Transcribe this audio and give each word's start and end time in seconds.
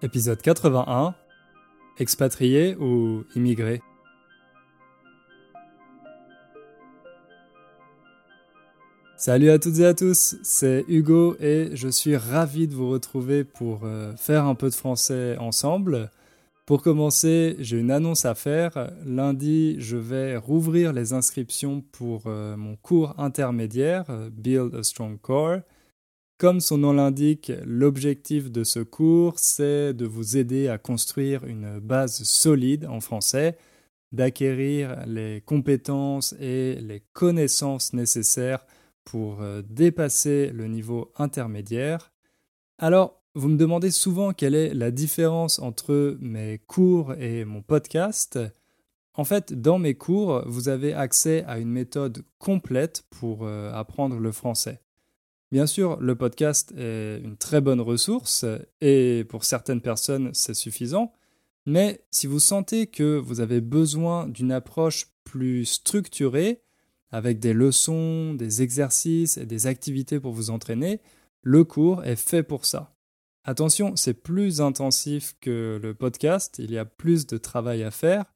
Épisode 0.00 0.40
81 0.40 1.16
Expatrié 1.98 2.76
ou 2.76 3.24
immigré 3.34 3.82
Salut 9.16 9.50
à 9.50 9.58
toutes 9.58 9.80
et 9.80 9.86
à 9.86 9.94
tous, 9.94 10.36
c'est 10.44 10.84
Hugo 10.86 11.34
et 11.40 11.70
je 11.74 11.88
suis 11.88 12.16
ravi 12.16 12.68
de 12.68 12.74
vous 12.76 12.88
retrouver 12.90 13.42
pour 13.42 13.80
euh, 13.82 14.14
faire 14.14 14.44
un 14.44 14.54
peu 14.54 14.70
de 14.70 14.74
français 14.76 15.36
ensemble. 15.38 16.12
Pour 16.64 16.82
commencer, 16.82 17.56
j'ai 17.58 17.80
une 17.80 17.90
annonce 17.90 18.24
à 18.24 18.36
faire. 18.36 18.92
Lundi, 19.04 19.74
je 19.80 19.96
vais 19.96 20.36
rouvrir 20.36 20.92
les 20.92 21.12
inscriptions 21.12 21.82
pour 21.90 22.22
euh, 22.26 22.56
mon 22.56 22.76
cours 22.76 23.18
intermédiaire, 23.18 24.04
Build 24.30 24.76
a 24.76 24.84
Strong 24.84 25.20
Core. 25.20 25.62
Comme 26.38 26.60
son 26.60 26.78
nom 26.78 26.92
l'indique, 26.92 27.50
l'objectif 27.64 28.48
de 28.52 28.62
ce 28.62 28.78
cours, 28.78 29.40
c'est 29.40 29.92
de 29.92 30.06
vous 30.06 30.36
aider 30.36 30.68
à 30.68 30.78
construire 30.78 31.44
une 31.44 31.80
base 31.80 32.22
solide 32.22 32.86
en 32.86 33.00
français, 33.00 33.58
d'acquérir 34.12 35.04
les 35.08 35.42
compétences 35.44 36.36
et 36.38 36.76
les 36.76 37.02
connaissances 37.12 37.92
nécessaires 37.92 38.64
pour 39.04 39.42
euh, 39.42 39.62
dépasser 39.68 40.50
le 40.50 40.68
niveau 40.68 41.12
intermédiaire. 41.16 42.12
Alors, 42.78 43.20
vous 43.34 43.48
me 43.48 43.56
demandez 43.56 43.90
souvent 43.90 44.32
quelle 44.32 44.54
est 44.54 44.72
la 44.74 44.92
différence 44.92 45.58
entre 45.58 46.16
mes 46.20 46.60
cours 46.68 47.14
et 47.14 47.44
mon 47.44 47.62
podcast. 47.62 48.38
En 49.14 49.24
fait, 49.24 49.60
dans 49.60 49.80
mes 49.80 49.94
cours, 49.94 50.44
vous 50.46 50.68
avez 50.68 50.92
accès 50.92 51.42
à 51.48 51.58
une 51.58 51.70
méthode 51.70 52.22
complète 52.38 53.02
pour 53.10 53.40
euh, 53.42 53.72
apprendre 53.72 54.20
le 54.20 54.30
français. 54.30 54.80
Bien 55.50 55.66
sûr, 55.66 55.98
le 56.00 56.14
podcast 56.14 56.72
est 56.76 57.20
une 57.24 57.36
très 57.36 57.60
bonne 57.60 57.80
ressource 57.80 58.44
et 58.82 59.24
pour 59.28 59.44
certaines 59.44 59.80
personnes, 59.80 60.30
c'est 60.34 60.54
suffisant. 60.54 61.12
Mais 61.64 62.04
si 62.10 62.26
vous 62.26 62.40
sentez 62.40 62.86
que 62.86 63.16
vous 63.16 63.40
avez 63.40 63.60
besoin 63.60 64.26
d'une 64.28 64.52
approche 64.52 65.06
plus 65.24 65.64
structurée, 65.64 66.62
avec 67.10 67.38
des 67.38 67.54
leçons, 67.54 68.34
des 68.34 68.62
exercices 68.62 69.38
et 69.38 69.46
des 69.46 69.66
activités 69.66 70.20
pour 70.20 70.32
vous 70.32 70.50
entraîner, 70.50 71.00
le 71.42 71.64
cours 71.64 72.04
est 72.04 72.16
fait 72.16 72.42
pour 72.42 72.66
ça. 72.66 72.94
Attention, 73.44 73.96
c'est 73.96 74.14
plus 74.14 74.60
intensif 74.60 75.34
que 75.40 75.80
le 75.82 75.94
podcast, 75.94 76.56
il 76.58 76.70
y 76.70 76.78
a 76.78 76.84
plus 76.84 77.26
de 77.26 77.38
travail 77.38 77.82
à 77.82 77.90
faire, 77.90 78.26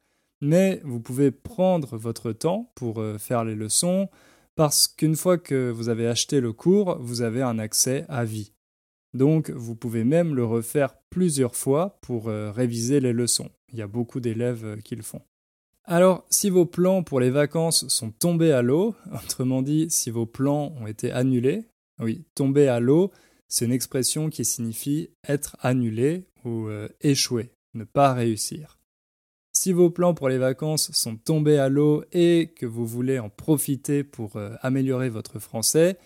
mais 0.40 0.80
vous 0.84 1.00
pouvez 1.00 1.30
prendre 1.30 1.96
votre 1.98 2.32
temps 2.32 2.72
pour 2.74 3.00
euh, 3.00 3.18
faire 3.18 3.44
les 3.44 3.54
leçons, 3.54 4.08
parce 4.54 4.88
qu'une 4.88 5.16
fois 5.16 5.38
que 5.38 5.70
vous 5.70 5.88
avez 5.88 6.06
acheté 6.06 6.40
le 6.40 6.52
cours, 6.52 6.98
vous 7.00 7.22
avez 7.22 7.42
un 7.42 7.58
accès 7.58 8.04
à 8.08 8.24
vie. 8.24 8.52
Donc 9.14 9.50
vous 9.50 9.74
pouvez 9.74 10.04
même 10.04 10.34
le 10.34 10.44
refaire 10.44 10.94
plusieurs 11.10 11.56
fois 11.56 11.98
pour 12.02 12.28
euh, 12.28 12.50
réviser 12.50 13.00
les 13.00 13.12
leçons. 13.12 13.50
Il 13.72 13.78
y 13.78 13.82
a 13.82 13.86
beaucoup 13.86 14.20
d'élèves 14.20 14.64
euh, 14.64 14.76
qui 14.76 14.96
le 14.96 15.02
font. 15.02 15.22
Alors, 15.84 16.24
si 16.30 16.48
vos 16.48 16.64
plans 16.64 17.02
pour 17.02 17.20
les 17.20 17.30
vacances 17.30 17.88
sont 17.88 18.10
tombés 18.10 18.52
à 18.52 18.62
l'eau, 18.62 18.94
autrement 19.12 19.62
dit, 19.62 19.86
si 19.90 20.10
vos 20.10 20.26
plans 20.26 20.74
ont 20.80 20.86
été 20.86 21.10
annulés, 21.10 21.66
oui, 21.98 22.24
tomber 22.34 22.68
à 22.68 22.80
l'eau, 22.80 23.10
c'est 23.48 23.64
une 23.64 23.72
expression 23.72 24.30
qui 24.30 24.44
signifie 24.44 25.10
être 25.28 25.56
annulé 25.60 26.24
ou 26.44 26.68
euh, 26.68 26.88
échouer, 27.00 27.50
ne 27.74 27.84
pas 27.84 28.14
réussir. 28.14 28.78
Si 29.62 29.70
vos 29.70 29.90
plans 29.90 30.12
pour 30.12 30.28
les 30.28 30.38
vacances 30.38 30.90
sont 30.90 31.14
tombés 31.14 31.56
à 31.56 31.68
l'eau 31.68 32.02
et 32.10 32.52
que 32.56 32.66
vous 32.66 32.84
voulez 32.84 33.20
en 33.20 33.28
profiter 33.30 34.02
pour 34.02 34.34
euh, 34.34 34.56
améliorer 34.60 35.08
votre 35.08 35.38
français, 35.38 35.98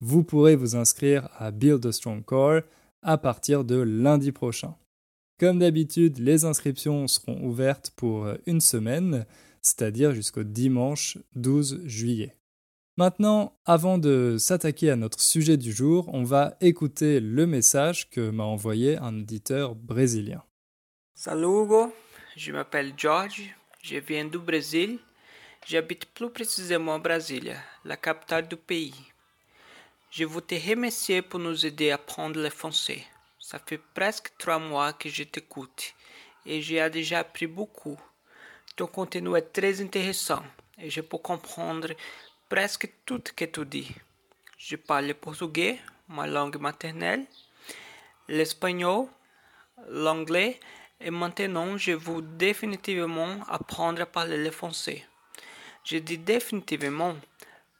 vous 0.00 0.24
pourrez 0.24 0.56
vous 0.56 0.74
inscrire 0.74 1.28
à 1.38 1.52
Build 1.52 1.86
a 1.86 1.92
Strong 1.92 2.24
Core 2.24 2.62
à 3.02 3.16
partir 3.16 3.62
de 3.62 3.76
lundi 3.76 4.32
prochain. 4.32 4.74
Comme 5.38 5.60
d'habitude, 5.60 6.18
les 6.18 6.44
inscriptions 6.44 7.06
seront 7.06 7.40
ouvertes 7.46 7.92
pour 7.94 8.24
euh, 8.24 8.34
une 8.46 8.60
semaine, 8.60 9.26
c'est-à-dire 9.62 10.12
jusqu'au 10.12 10.42
dimanche 10.42 11.16
12 11.36 11.82
juillet. 11.84 12.36
Maintenant, 12.96 13.56
avant 13.64 13.98
de 13.98 14.38
s'attaquer 14.40 14.90
à 14.90 14.96
notre 14.96 15.20
sujet 15.20 15.56
du 15.56 15.70
jour, 15.70 16.10
on 16.12 16.24
va 16.24 16.56
écouter 16.60 17.20
le 17.20 17.46
message 17.46 18.10
que 18.10 18.30
m'a 18.30 18.42
envoyé 18.42 18.96
un 18.96 19.20
auditeur 19.20 19.76
brésilien. 19.76 20.42
Salut 21.14 21.62
Hugo, 21.62 21.92
Je 22.36 22.50
m'appelle 22.50 22.94
George, 22.96 23.42
je 23.80 23.96
viens 23.96 24.24
du 24.24 24.38
Brésil. 24.38 24.98
J'habite 25.68 26.06
plus 26.06 26.30
précisément 26.30 26.96
à 26.96 26.98
Brasilia, 26.98 27.56
la 27.84 27.96
capitale 27.96 28.48
du 28.48 28.56
pays. 28.56 28.92
Je 30.10 30.24
vous 30.24 30.40
te 30.40 30.56
remercier 30.56 31.22
pour 31.22 31.38
nous 31.38 31.64
aider 31.64 31.92
à 31.92 31.94
apprendre 31.94 32.42
le 32.42 32.50
français. 32.50 33.04
Ça 33.38 33.60
fait 33.60 33.78
presque 33.78 34.32
trois 34.36 34.58
mois 34.58 34.92
que 34.94 35.08
je 35.08 35.22
t'écoute 35.22 35.94
et 36.44 36.60
j'ai 36.60 36.90
déjà 36.90 37.20
appris 37.20 37.46
beaucoup. 37.46 38.00
Ton 38.74 38.88
contenu 38.88 39.36
est 39.36 39.52
très 39.52 39.80
intéressant 39.80 40.42
et 40.76 40.90
je 40.90 41.02
peux 41.02 41.18
comprendre 41.18 41.90
presque 42.48 42.90
tout 43.06 43.22
que 43.36 43.44
tu 43.44 43.64
dis. 43.64 43.94
Je 44.58 44.74
parle 44.74 45.14
portugais, 45.14 45.78
ma 46.08 46.26
langue 46.26 46.56
maternelle, 46.56 47.26
l'espagnol, 48.26 49.06
l'anglais 49.88 50.58
et 51.04 51.10
maintenant 51.10 51.76
je 51.76 51.92
veux 51.92 52.22
définitivement 52.22 53.36
apprendre 53.46 54.00
à 54.00 54.06
parler 54.06 54.42
le 54.42 54.50
français. 54.50 55.04
Je 55.84 55.98
dis 55.98 56.16
définitivement 56.16 57.14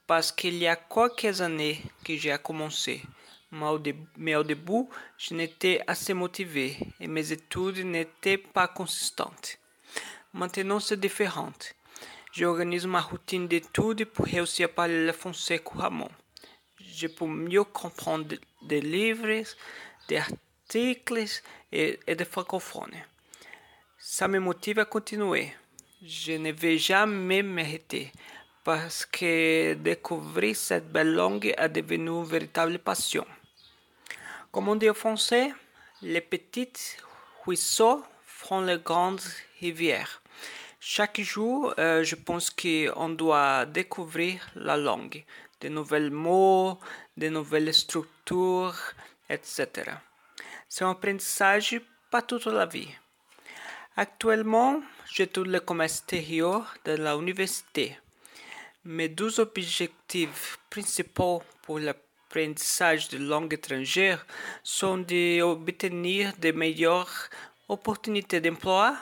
parce 0.06 0.30
qu'il 0.30 0.56
y 0.56 0.66
a 0.66 0.76
quelques 0.76 1.40
années 1.40 1.80
que 2.04 2.14
j'ai 2.16 2.36
commencé, 2.42 3.00
mais 3.50 4.36
au 4.36 4.44
début 4.44 4.84
je 5.16 5.32
n'étais 5.32 5.80
assez 5.86 6.12
motivé 6.12 6.76
et 7.00 7.06
mes 7.06 7.32
études 7.32 7.78
n'étaient 7.86 8.36
pas 8.36 8.68
consistantes. 8.68 9.58
Maintenant 10.34 10.78
c'est 10.78 11.00
différent. 11.00 11.52
J'organise 12.30 12.86
ma 12.86 13.00
routine 13.00 13.48
d'études 13.48 14.04
pour 14.04 14.26
réussir 14.26 14.66
à 14.66 14.68
parler 14.68 15.06
le 15.06 15.12
français 15.12 15.60
couramment. 15.60 16.10
Je 16.78 17.06
peux 17.06 17.26
mieux 17.26 17.64
comprendre 17.64 18.36
des 18.62 18.80
livres, 18.82 19.44
des 20.08 20.18
articles 20.18 21.40
et, 21.72 21.98
et 22.06 22.14
des 22.16 22.24
francophones. 22.26 23.00
Ça 24.06 24.28
me 24.28 24.38
motive 24.38 24.80
à 24.80 24.84
continuer. 24.84 25.54
Je 26.04 26.32
ne 26.32 26.52
vais 26.52 26.76
jamais 26.76 27.42
m'arrêter 27.42 28.12
parce 28.62 29.06
que 29.06 29.72
découvrir 29.72 30.54
cette 30.54 30.92
belle 30.92 31.14
langue 31.14 31.54
est 31.56 31.68
devenu 31.70 32.10
une 32.10 32.22
véritable 32.22 32.78
passion. 32.78 33.26
Comme 34.52 34.68
on 34.68 34.76
dit 34.76 34.90
en 34.90 34.94
français, 34.94 35.54
les 36.02 36.20
petits 36.20 36.98
ruisseaux 37.46 38.04
font 38.26 38.60
les 38.60 38.76
grandes 38.76 39.22
rivières. 39.58 40.22
Chaque 40.80 41.22
jour, 41.22 41.72
euh, 41.78 42.04
je 42.04 42.14
pense 42.14 42.50
qu'on 42.50 43.08
doit 43.08 43.64
découvrir 43.64 44.46
la 44.54 44.76
langue, 44.76 45.24
de 45.62 45.70
nouveaux 45.70 46.10
mots, 46.10 46.78
de 47.16 47.30
nouvelles 47.30 47.72
structures, 47.72 48.76
etc. 49.30 49.68
C'est 50.68 50.84
un 50.84 50.90
apprentissage 50.90 51.80
pas 52.10 52.20
toute 52.20 52.44
la 52.44 52.66
vie. 52.66 52.90
Actuellement, 53.96 54.82
j'étudie 55.08 55.50
le 55.50 55.60
commerce 55.60 55.98
extérieur 55.98 56.74
de 56.84 56.96
l'université. 56.96 57.96
Mes 58.84 59.08
deux 59.08 59.38
objectifs 59.38 60.58
principaux 60.68 61.44
pour 61.62 61.78
l'apprentissage 61.78 63.08
de 63.10 63.18
langue 63.18 63.54
étrangère 63.54 64.26
sont 64.64 64.98
d'obtenir 64.98 66.32
de 66.40 66.50
meilleures 66.50 67.30
opportunités 67.68 68.40
d'emploi 68.40 68.96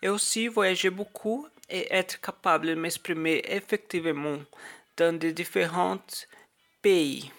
et 0.00 0.08
aussi 0.08 0.48
voyager 0.48 0.88
beaucoup 0.88 1.46
et 1.68 1.86
être 1.92 2.18
capable 2.18 2.68
de 2.68 2.74
m'exprimer 2.74 3.42
effectivement 3.44 4.38
dans 4.96 5.18
de 5.18 5.28
différents 5.28 6.00
pays. 6.80 7.30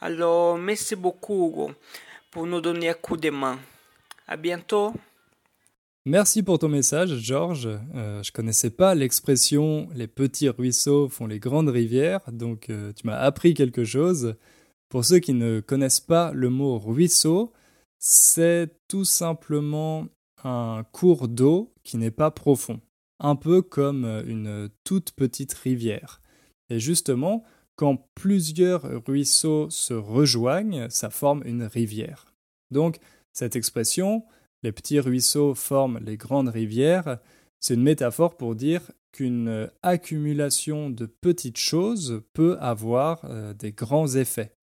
Alors, 0.00 0.56
merci 0.56 0.96
beaucoup 0.96 1.70
pour 2.30 2.46
nous 2.46 2.62
donner 2.62 2.88
un 2.88 2.94
coup 2.94 3.18
de 3.18 3.28
main. 3.28 3.58
À 4.26 4.38
bientôt. 4.38 4.94
Merci 6.04 6.42
pour 6.42 6.58
ton 6.58 6.68
message, 6.68 7.16
Georges. 7.18 7.68
Euh, 7.94 8.24
je 8.24 8.32
connaissais 8.32 8.70
pas 8.70 8.96
l'expression 8.96 9.88
les 9.94 10.08
petits 10.08 10.48
ruisseaux 10.48 11.08
font 11.08 11.28
les 11.28 11.38
grandes 11.38 11.68
rivières, 11.68 12.22
donc 12.32 12.70
euh, 12.70 12.92
tu 12.92 13.06
m'as 13.06 13.18
appris 13.18 13.54
quelque 13.54 13.84
chose. 13.84 14.34
Pour 14.88 15.04
ceux 15.04 15.20
qui 15.20 15.32
ne 15.32 15.60
connaissent 15.60 16.00
pas 16.00 16.32
le 16.32 16.50
mot 16.50 16.76
ruisseau, 16.76 17.52
c'est 18.00 18.68
tout 18.88 19.04
simplement 19.04 20.08
un 20.42 20.84
cours 20.90 21.28
d'eau 21.28 21.72
qui 21.84 21.98
n'est 21.98 22.10
pas 22.10 22.32
profond, 22.32 22.80
un 23.20 23.36
peu 23.36 23.62
comme 23.62 24.04
une 24.26 24.70
toute 24.82 25.12
petite 25.12 25.54
rivière. 25.54 26.20
Et 26.68 26.80
justement, 26.80 27.44
quand 27.76 28.08
plusieurs 28.16 28.82
ruisseaux 29.06 29.70
se 29.70 29.94
rejoignent, 29.94 30.88
ça 30.90 31.10
forme 31.10 31.42
une 31.46 31.62
rivière. 31.62 32.34
Donc, 32.72 32.98
cette 33.32 33.54
expression, 33.54 34.24
les 34.62 34.72
petits 34.72 35.00
ruisseaux 35.00 35.54
forment 35.54 35.98
les 35.98 36.16
grandes 36.16 36.48
rivières, 36.48 37.18
c'est 37.60 37.74
une 37.74 37.82
métaphore 37.82 38.36
pour 38.36 38.54
dire 38.54 38.90
qu'une 39.12 39.70
accumulation 39.82 40.90
de 40.90 41.06
petites 41.06 41.58
choses 41.58 42.22
peut 42.32 42.56
avoir 42.60 43.24
euh, 43.24 43.52
des 43.54 43.72
grands 43.72 44.08
effets. 44.14 44.56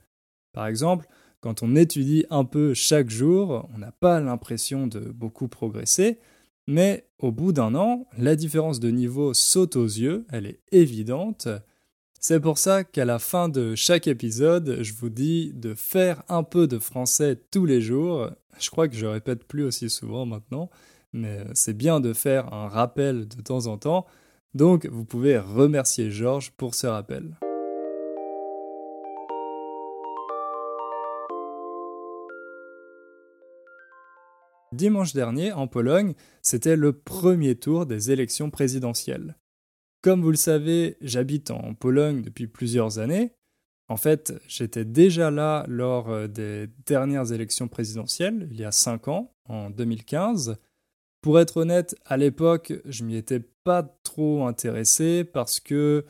Par 0.54 0.68
exemple, 0.68 1.08
quand 1.40 1.64
on 1.64 1.76
étudie 1.76 2.26
un 2.30 2.44
peu 2.44 2.74
chaque 2.74 3.10
jour, 3.10 3.70
on 3.74 3.78
n'a 3.78 3.92
pas 3.92 4.20
l'impression 4.20 4.88
de 4.88 5.00
beaucoup 5.00 5.48
progresser, 5.48 6.20
mais 6.68 7.08
au 7.20 7.32
bout 7.32 7.54
d'un 7.54 7.76
an, 7.76 8.08
la 8.18 8.36
différence 8.36 8.80
de 8.80 8.90
niveau 8.90 9.34
saute 9.34 9.76
aux 9.76 9.86
yeux, 9.86 10.26
elle 10.32 10.46
est 10.46 10.60
évidente. 10.72 11.48
C'est 12.22 12.42
pour 12.42 12.58
ça 12.58 12.84
qu'à 12.84 13.06
la 13.06 13.18
fin 13.18 13.48
de 13.48 13.76
chaque 13.76 14.06
épisode, 14.06 14.80
je 14.82 14.94
vous 14.94 15.10
dis 15.10 15.54
de 15.54 15.74
faire 15.74 16.22
un 16.28 16.44
peu 16.44 16.68
de 16.68 16.78
français 16.78 17.42
tous 17.50 17.66
les 17.66 17.80
jours. 17.80 18.30
Je 18.60 18.70
crois 18.70 18.90
que 18.90 18.96
je 18.96 19.06
répète 19.06 19.46
plus 19.46 19.64
aussi 19.64 19.90
souvent 19.90 20.26
maintenant, 20.26 20.70
mais 21.14 21.46
c'est 21.54 21.74
bien 21.74 22.02
de 22.02 22.12
faire 22.12 22.54
un 22.54 22.68
rappel 22.68 23.26
de 23.26 23.42
temps 23.42 23.68
en 23.68 23.78
temps. 23.78 24.06
Donc 24.54 24.86
vous 24.88 25.06
pouvez 25.06 25.38
remercier 25.38 26.12
Georges 26.12 26.52
pour 26.52 26.76
ce 26.76 26.88
rappel. 26.88 27.38
Dimanche 34.74 35.14
dernier, 35.14 35.54
en 35.54 35.68
Pologne, 35.68 36.16
c'était 36.42 36.76
le 36.76 36.92
premier 36.92 37.56
tour 37.56 37.86
des 37.86 38.12
élections 38.12 38.50
présidentielles. 38.50 39.38
Comme 40.02 40.22
vous 40.22 40.32
le 40.32 40.38
savez, 40.38 40.98
j'habite 41.02 41.52
en 41.52 41.74
Pologne 41.74 42.22
depuis 42.22 42.48
plusieurs 42.48 43.00
années. 43.00 43.34
En 43.90 43.98
fait, 43.98 44.34
j'étais 44.48 44.86
déjà 44.86 45.32
là 45.32 45.66
lors 45.68 46.10
euh, 46.10 46.28
des 46.28 46.68
dernières 46.86 47.34
élections 47.34 47.68
présidentielles, 47.68 48.48
il 48.52 48.60
y 48.60 48.64
a 48.64 48.72
cinq 48.72 49.08
ans, 49.08 49.34
en 49.46 49.70
2015. 49.72 50.58
Pour 51.22 51.40
être 51.40 51.58
honnête, 51.58 51.96
à 52.06 52.16
l'époque, 52.16 52.72
je 52.86 53.04
m'y 53.04 53.18
étais 53.18 53.42
pas 53.64 53.84
trop 54.04 54.46
intéressé 54.46 55.24
parce 55.24 55.60
que 55.60 56.06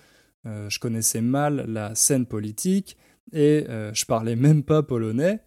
euh, 0.46 0.70
je 0.70 0.80
connaissais 0.80 1.22
mal 1.22 1.66
la 1.68 1.96
scène 1.96 2.26
politique 2.26 2.98
et 3.32 3.66
euh, 3.70 3.92
je 3.94 4.06
parlais 4.06 4.36
même 4.36 4.64
pas 4.64 4.84
polonais. 4.84 5.40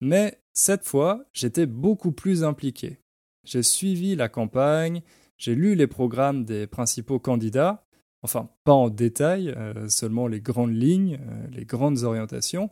Mais 0.00 0.40
cette 0.52 0.84
fois, 0.84 1.24
j'étais 1.32 1.66
beaucoup 1.66 2.12
plus 2.12 2.44
impliqué. 2.44 2.98
J'ai 3.44 3.62
suivi 3.62 4.14
la 4.14 4.28
campagne, 4.28 5.02
j'ai 5.38 5.54
lu 5.54 5.74
les 5.74 5.86
programmes 5.86 6.44
des 6.44 6.66
principaux 6.66 7.18
candidats, 7.18 7.87
enfin 8.22 8.48
pas 8.64 8.72
en 8.72 8.88
détail, 8.88 9.54
euh, 9.56 9.88
seulement 9.88 10.26
les 10.26 10.40
grandes 10.40 10.74
lignes, 10.74 11.18
euh, 11.20 11.46
les 11.52 11.64
grandes 11.64 12.02
orientations, 12.02 12.70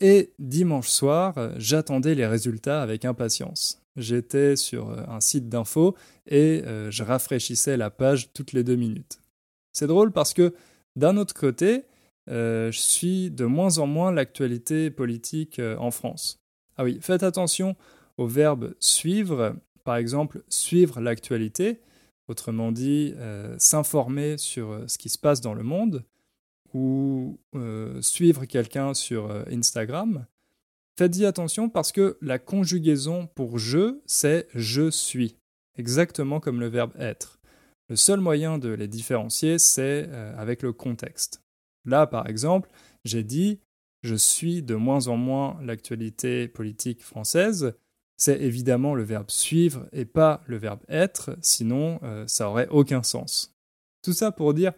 et 0.00 0.32
dimanche 0.38 0.88
soir, 0.88 1.36
euh, 1.38 1.52
j'attendais 1.56 2.14
les 2.14 2.26
résultats 2.26 2.82
avec 2.82 3.04
impatience. 3.04 3.82
J'étais 3.96 4.54
sur 4.54 4.90
un 4.90 5.20
site 5.20 5.48
d'info 5.48 5.96
et 6.28 6.62
je 6.88 7.02
rafraîchissais 7.02 7.76
la 7.76 7.90
page 7.90 8.32
toutes 8.32 8.52
les 8.52 8.62
deux 8.62 8.76
minutes. 8.76 9.18
C'est 9.72 9.88
drôle 9.88 10.12
parce 10.12 10.34
que 10.34 10.54
d'un 10.94 11.16
autre 11.16 11.34
côté, 11.34 11.82
je 12.28 12.70
suis 12.70 13.32
de 13.32 13.44
moins 13.44 13.78
en 13.78 13.88
moins 13.88 14.12
l'actualité 14.12 14.92
politique 14.92 15.60
en 15.80 15.90
France. 15.90 16.38
Ah 16.76 16.84
oui, 16.84 16.98
faites 17.00 17.24
attention 17.24 17.74
au 18.18 18.28
verbe 18.28 18.72
suivre, 18.78 19.56
par 19.82 19.96
exemple 19.96 20.44
suivre 20.48 21.00
l'actualité, 21.00 21.80
autrement 22.28 22.72
dit 22.72 23.14
euh, 23.16 23.56
s'informer 23.58 24.36
sur 24.36 24.70
euh, 24.70 24.86
ce 24.86 24.98
qui 24.98 25.08
se 25.08 25.18
passe 25.18 25.40
dans 25.40 25.54
le 25.54 25.62
monde, 25.62 26.04
ou 26.74 27.40
euh, 27.54 28.00
suivre 28.02 28.44
quelqu'un 28.44 28.92
sur 28.92 29.30
Instagram. 29.50 30.26
Faites-y 30.98 31.24
attention 31.24 31.70
parce 31.70 31.92
que 31.92 32.18
la 32.20 32.38
conjugaison 32.38 33.26
pour 33.34 33.58
je, 33.58 34.00
c'est 34.04 34.46
je 34.54 34.90
suis, 34.90 35.36
exactement 35.78 36.40
comme 36.40 36.60
le 36.60 36.68
verbe 36.68 36.92
être. 36.98 37.40
Le 37.88 37.96
seul 37.96 38.20
moyen 38.20 38.58
de 38.58 38.68
les 38.68 38.88
différencier, 38.88 39.58
c'est 39.58 40.10
avec 40.36 40.62
le 40.62 40.74
contexte. 40.74 41.42
Là, 41.86 42.06
par 42.06 42.28
exemple, 42.28 42.68
j'ai 43.04 43.22
dit 43.22 43.60
je 44.02 44.14
suis 44.14 44.62
de 44.62 44.74
moins 44.74 45.08
en 45.08 45.16
moins 45.16 45.58
l'actualité 45.62 46.48
politique 46.48 47.02
française, 47.02 47.74
c'est 48.18 48.40
évidemment 48.42 48.94
le 48.94 49.04
verbe 49.04 49.30
suivre 49.30 49.88
et 49.92 50.04
pas 50.04 50.42
le 50.46 50.58
verbe 50.58 50.80
être, 50.88 51.38
sinon 51.40 52.00
euh, 52.02 52.24
ça 52.26 52.50
aurait 52.50 52.68
aucun 52.68 53.02
sens. 53.02 53.56
Tout 54.02 54.12
ça 54.12 54.32
pour 54.32 54.52
dire 54.54 54.72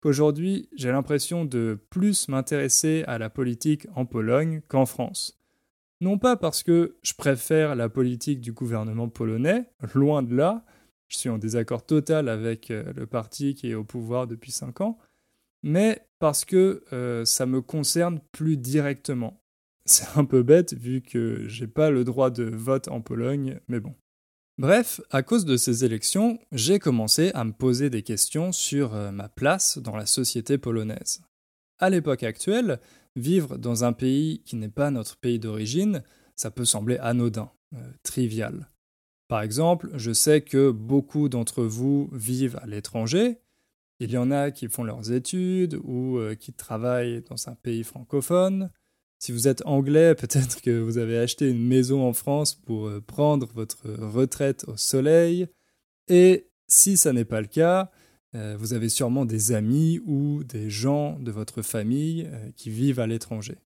qu'aujourd'hui 0.00 0.68
j'ai 0.74 0.90
l'impression 0.90 1.44
de 1.44 1.78
plus 1.90 2.28
m'intéresser 2.28 3.04
à 3.06 3.18
la 3.18 3.30
politique 3.30 3.86
en 3.94 4.06
Pologne 4.06 4.62
qu'en 4.66 4.86
France. 4.86 5.38
Non 6.00 6.18
pas 6.18 6.36
parce 6.36 6.62
que 6.62 6.96
je 7.02 7.12
préfère 7.12 7.76
la 7.76 7.90
politique 7.90 8.40
du 8.40 8.52
gouvernement 8.52 9.08
polonais, 9.08 9.70
loin 9.94 10.22
de 10.22 10.34
là, 10.34 10.64
je 11.08 11.18
suis 11.18 11.28
en 11.28 11.38
désaccord 11.38 11.84
total 11.84 12.30
avec 12.30 12.70
euh, 12.70 12.92
le 12.94 13.06
parti 13.06 13.54
qui 13.54 13.70
est 13.70 13.74
au 13.74 13.84
pouvoir 13.84 14.26
depuis 14.26 14.52
cinq 14.52 14.80
ans, 14.80 14.98
mais 15.62 16.00
parce 16.18 16.46
que 16.46 16.82
euh, 16.94 17.26
ça 17.26 17.44
me 17.44 17.60
concerne 17.60 18.20
plus 18.32 18.56
directement. 18.56 19.42
C'est 19.86 20.18
un 20.18 20.24
peu 20.24 20.42
bête 20.42 20.74
vu 20.74 21.00
que 21.00 21.46
j'ai 21.46 21.68
pas 21.68 21.90
le 21.90 22.04
droit 22.04 22.30
de 22.30 22.44
vote 22.44 22.88
en 22.88 23.00
Pologne, 23.00 23.60
mais 23.68 23.80
bon. 23.80 23.94
Bref, 24.58 25.00
à 25.10 25.22
cause 25.22 25.44
de 25.44 25.56
ces 25.56 25.84
élections, 25.84 26.38
j'ai 26.50 26.78
commencé 26.78 27.30
à 27.34 27.44
me 27.44 27.52
poser 27.52 27.88
des 27.88 28.02
questions 28.02 28.52
sur 28.52 28.94
euh, 28.94 29.10
ma 29.12 29.28
place 29.28 29.78
dans 29.78 29.96
la 29.96 30.06
société 30.06 30.58
polonaise. 30.58 31.22
À 31.78 31.90
l'époque 31.90 32.22
actuelle, 32.22 32.80
vivre 33.16 33.58
dans 33.58 33.84
un 33.84 33.92
pays 33.92 34.42
qui 34.44 34.56
n'est 34.56 34.70
pas 34.70 34.90
notre 34.90 35.18
pays 35.18 35.38
d'origine, 35.38 36.02
ça 36.34 36.50
peut 36.50 36.64
sembler 36.64 36.96
anodin, 36.98 37.50
euh, 37.74 37.92
trivial. 38.02 38.70
Par 39.28 39.42
exemple, 39.42 39.90
je 39.94 40.12
sais 40.12 40.40
que 40.40 40.70
beaucoup 40.70 41.28
d'entre 41.28 41.62
vous 41.62 42.08
vivent 42.12 42.58
à 42.62 42.66
l'étranger, 42.66 43.38
il 44.00 44.10
y 44.10 44.16
en 44.16 44.30
a 44.30 44.50
qui 44.50 44.68
font 44.68 44.84
leurs 44.84 45.12
études 45.12 45.78
ou 45.84 46.18
euh, 46.18 46.34
qui 46.34 46.52
travaillent 46.52 47.22
dans 47.22 47.48
un 47.48 47.54
pays 47.54 47.84
francophone. 47.84 48.70
Si 49.18 49.32
vous 49.32 49.48
êtes 49.48 49.64
anglais, 49.66 50.14
peut-être 50.18 50.60
que 50.60 50.78
vous 50.78 50.98
avez 50.98 51.18
acheté 51.18 51.48
une 51.48 51.66
maison 51.66 52.06
en 52.06 52.12
France 52.12 52.54
pour 52.54 52.88
euh, 52.88 53.00
prendre 53.00 53.48
votre 53.54 53.88
retraite 53.90 54.64
au 54.68 54.76
soleil. 54.76 55.48
Et 56.08 56.48
si 56.68 56.96
ça 56.96 57.12
n'est 57.12 57.24
pas 57.24 57.40
le 57.40 57.46
cas, 57.46 57.90
euh, 58.34 58.56
vous 58.58 58.72
avez 58.72 58.88
sûrement 58.88 59.24
des 59.24 59.52
amis 59.52 60.00
ou 60.04 60.44
des 60.44 60.70
gens 60.70 61.18
de 61.18 61.30
votre 61.30 61.62
famille 61.62 62.30
qui 62.56 62.70
vivent 62.70 63.00
à 63.00 63.06
l'étranger. 63.06 63.58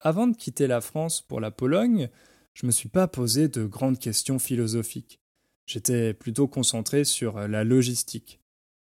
Avant 0.00 0.26
de 0.26 0.36
quitter 0.36 0.66
la 0.66 0.80
France 0.80 1.22
pour 1.22 1.40
la 1.40 1.50
Pologne, 1.50 2.08
je 2.54 2.64
ne 2.64 2.68
me 2.68 2.72
suis 2.72 2.88
pas 2.88 3.08
posé 3.08 3.48
de 3.48 3.64
grandes 3.64 3.98
questions 3.98 4.38
philosophiques. 4.38 5.20
J'étais 5.66 6.12
plutôt 6.12 6.48
concentré 6.48 7.04
sur 7.04 7.38
la 7.48 7.64
logistique 7.64 8.42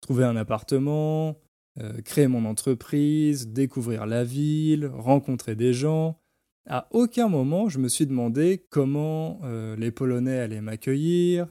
trouver 0.02 0.24
un 0.24 0.36
appartement, 0.36 1.38
euh, 1.80 2.02
créer 2.02 2.28
mon 2.28 2.44
entreprise, 2.44 3.48
découvrir 3.48 4.04
la 4.04 4.24
ville, 4.24 4.86
rencontrer 4.86 5.54
des 5.54 5.72
gens. 5.72 6.20
À 6.66 6.86
aucun 6.90 7.28
moment 7.28 7.70
je 7.70 7.78
me 7.78 7.88
suis 7.88 8.06
demandé 8.06 8.66
comment 8.68 9.40
euh, 9.44 9.74
les 9.76 9.90
Polonais 9.90 10.38
allaient 10.38 10.60
m'accueillir, 10.60 11.48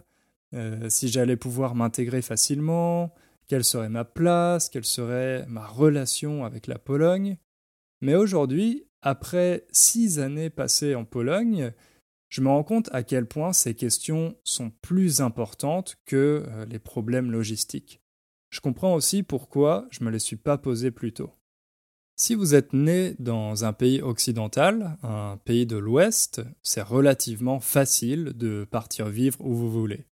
euh, 0.54 0.90
si 0.90 1.08
j'allais 1.08 1.38
pouvoir 1.38 1.74
m'intégrer 1.74 2.22
facilement, 2.22 3.16
quelle 3.48 3.64
serait 3.64 3.90
ma 3.90 4.06
place, 4.06 4.70
quelle 4.70 4.86
serait 4.86 5.44
ma 5.48 5.66
relation 5.66 6.46
avec 6.46 6.68
la 6.68 6.78
Pologne. 6.78 7.38
Mais 8.02 8.14
aujourd'hui, 8.14 8.86
après 9.02 9.66
six 9.72 10.20
années 10.20 10.52
passées 10.52 10.94
en 10.94 11.04
Pologne, 11.04 11.72
je 12.30 12.42
me 12.42 12.50
rends 12.50 12.64
compte 12.64 12.90
à 12.94 13.02
quel 13.02 13.26
point 13.26 13.54
ces 13.54 13.74
questions 13.74 14.36
sont 14.44 14.70
plus 14.82 15.20
importantes 15.20 15.98
que 16.06 16.46
les 16.70 16.80
problèmes 16.80 17.32
logistiques. 17.32 18.01
Je 18.52 18.60
comprends 18.60 18.94
aussi 18.94 19.24
pourquoi 19.24 19.88
je 19.90 20.02
ne 20.02 20.06
me 20.06 20.12
les 20.12 20.20
suis 20.20 20.36
pas 20.36 20.58
posées 20.58 20.92
plus 20.92 21.14
tôt. 21.14 21.32
Si 22.18 22.36
vous 22.36 22.54
êtes 22.54 22.74
né 22.74 23.16
dans 23.18 23.66
un 23.66 23.74
pays 23.74 24.02
occidental, 24.02 24.98
un 25.02 25.38
pays 25.38 25.66
de 25.66 25.78
l'Ouest, 25.78 26.42
c'est 26.62 26.84
relativement 26.84 27.60
facile 27.60 28.34
de 28.36 28.68
partir 28.70 29.08
vivre 29.08 29.40
où 29.42 29.56
vous 29.56 29.72
voulez. 29.72 30.06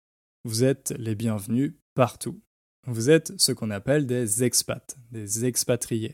Vous 0.46 0.64
êtes 0.64 0.94
les 0.98 1.16
bienvenus 1.16 1.74
partout. 1.96 2.40
Vous 2.86 3.10
êtes 3.10 3.34
ce 3.38 3.52
qu'on 3.52 3.72
appelle 3.72 4.06
des 4.06 4.44
expats, 4.44 4.96
des 5.12 5.44
expatriés. 5.44 6.14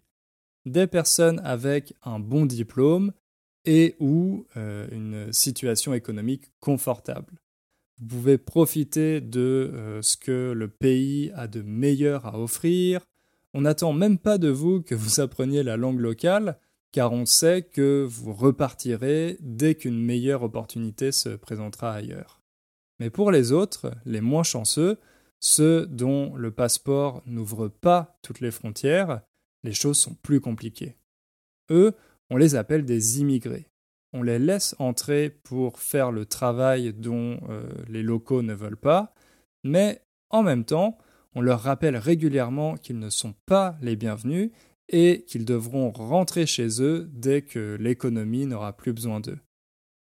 Des 0.65 0.87
personnes 0.87 1.39
avec 1.43 1.93
un 2.01 2.19
bon 2.19 2.47
diplôme 2.47 3.11
et 3.65 3.95
ou 3.99 4.47
euh, 4.57 4.87
une 4.91 5.31
situation 5.31 5.93
économique 5.93 6.45
confortable. 6.59 7.33
Vous 8.03 8.17
pouvez 8.17 8.37
profiter 8.37 9.21
de 9.21 9.71
euh, 9.73 10.01
ce 10.01 10.17
que 10.17 10.51
le 10.51 10.67
pays 10.67 11.31
a 11.35 11.47
de 11.47 11.61
meilleur 11.61 12.25
à 12.25 12.37
offrir. 12.37 12.99
On 13.53 13.61
n'attend 13.61 13.93
même 13.93 14.17
pas 14.17 14.37
de 14.37 14.49
vous 14.49 14.81
que 14.81 14.93
vous 14.93 15.21
appreniez 15.21 15.63
la 15.63 15.77
langue 15.77 16.01
locale, 16.01 16.59
car 16.91 17.13
on 17.13 17.25
sait 17.25 17.61
que 17.61 18.03
vous 18.03 18.33
repartirez 18.33 19.37
dès 19.39 19.75
qu'une 19.75 20.03
meilleure 20.03 20.43
opportunité 20.43 21.13
se 21.13 21.29
présentera 21.29 21.93
ailleurs. 21.93 22.41
Mais 22.99 23.09
pour 23.09 23.31
les 23.31 23.53
autres, 23.53 23.93
les 24.05 24.19
moins 24.19 24.43
chanceux, 24.43 24.97
ceux 25.39 25.85
dont 25.85 26.35
le 26.35 26.51
passeport 26.51 27.23
n'ouvre 27.25 27.69
pas 27.69 28.19
toutes 28.21 28.41
les 28.41 28.51
frontières, 28.51 29.21
les 29.63 29.73
choses 29.73 29.97
sont 29.97 30.15
plus 30.15 30.41
compliquées. 30.41 30.97
Eux, 31.69 31.93
on 32.29 32.35
les 32.35 32.55
appelle 32.55 32.83
des 32.83 33.21
immigrés 33.21 33.69
on 34.13 34.23
les 34.23 34.39
laisse 34.39 34.75
entrer 34.79 35.29
pour 35.29 35.79
faire 35.79 36.11
le 36.11 36.25
travail 36.25 36.93
dont 36.93 37.39
euh, 37.49 37.63
les 37.89 38.03
locaux 38.03 38.41
ne 38.41 38.53
veulent 38.53 38.77
pas, 38.77 39.13
mais 39.63 40.01
en 40.29 40.43
même 40.43 40.65
temps, 40.65 40.97
on 41.35 41.41
leur 41.41 41.61
rappelle 41.61 41.97
régulièrement 41.97 42.77
qu'ils 42.77 42.99
ne 42.99 43.09
sont 43.09 43.33
pas 43.45 43.75
les 43.81 43.95
bienvenus 43.95 44.51
et 44.89 45.25
qu'ils 45.27 45.45
devront 45.45 45.91
rentrer 45.91 46.45
chez 46.45 46.81
eux 46.81 47.09
dès 47.11 47.41
que 47.41 47.77
l'économie 47.79 48.45
n'aura 48.45 48.73
plus 48.73 48.93
besoin 48.93 49.19
d'eux. 49.19 49.39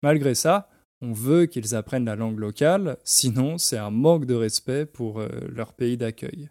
Malgré 0.03 0.35
ça, 0.35 0.69
on 1.01 1.13
veut 1.13 1.45
qu'ils 1.45 1.75
apprennent 1.75 2.05
la 2.05 2.15
langue 2.15 2.39
locale, 2.39 2.97
sinon 3.03 3.57
c'est 3.57 3.77
un 3.77 3.91
manque 3.91 4.25
de 4.25 4.35
respect 4.35 4.85
pour 4.85 5.19
euh, 5.19 5.29
leur 5.49 5.73
pays 5.73 5.97
d'accueil. 5.97 6.49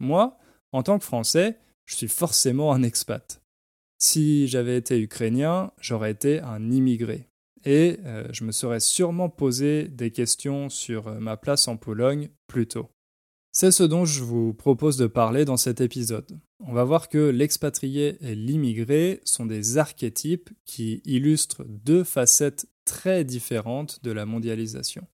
Moi, 0.00 0.38
en 0.72 0.82
tant 0.82 0.98
que 0.98 1.04
Français, 1.04 1.58
je 1.86 1.96
suis 1.96 2.08
forcément 2.08 2.72
un 2.72 2.82
expat. 2.82 3.41
Si 4.02 4.48
j'avais 4.48 4.76
été 4.76 4.98
ukrainien, 4.98 5.70
j'aurais 5.80 6.10
été 6.10 6.40
un 6.40 6.72
immigré. 6.72 7.28
Et 7.64 8.00
euh, 8.04 8.26
je 8.32 8.42
me 8.42 8.50
serais 8.50 8.80
sûrement 8.80 9.28
posé 9.28 9.86
des 9.86 10.10
questions 10.10 10.68
sur 10.68 11.06
euh, 11.06 11.20
ma 11.20 11.36
place 11.36 11.68
en 11.68 11.76
Pologne 11.76 12.28
plus 12.48 12.66
tôt. 12.66 12.90
C'est 13.52 13.70
ce 13.70 13.84
dont 13.84 14.04
je 14.04 14.24
vous 14.24 14.54
propose 14.54 14.96
de 14.96 15.06
parler 15.06 15.44
dans 15.44 15.56
cet 15.56 15.80
épisode. 15.80 16.36
On 16.58 16.72
va 16.72 16.82
voir 16.82 17.08
que 17.08 17.28
l'expatrié 17.28 18.16
et 18.22 18.34
l'immigré 18.34 19.20
sont 19.22 19.46
des 19.46 19.78
archétypes 19.78 20.50
qui 20.64 21.00
illustrent 21.04 21.64
deux 21.68 22.02
facettes 22.02 22.66
très 22.84 23.22
différentes 23.22 24.02
de 24.02 24.10
la 24.10 24.26
mondialisation. 24.26 25.06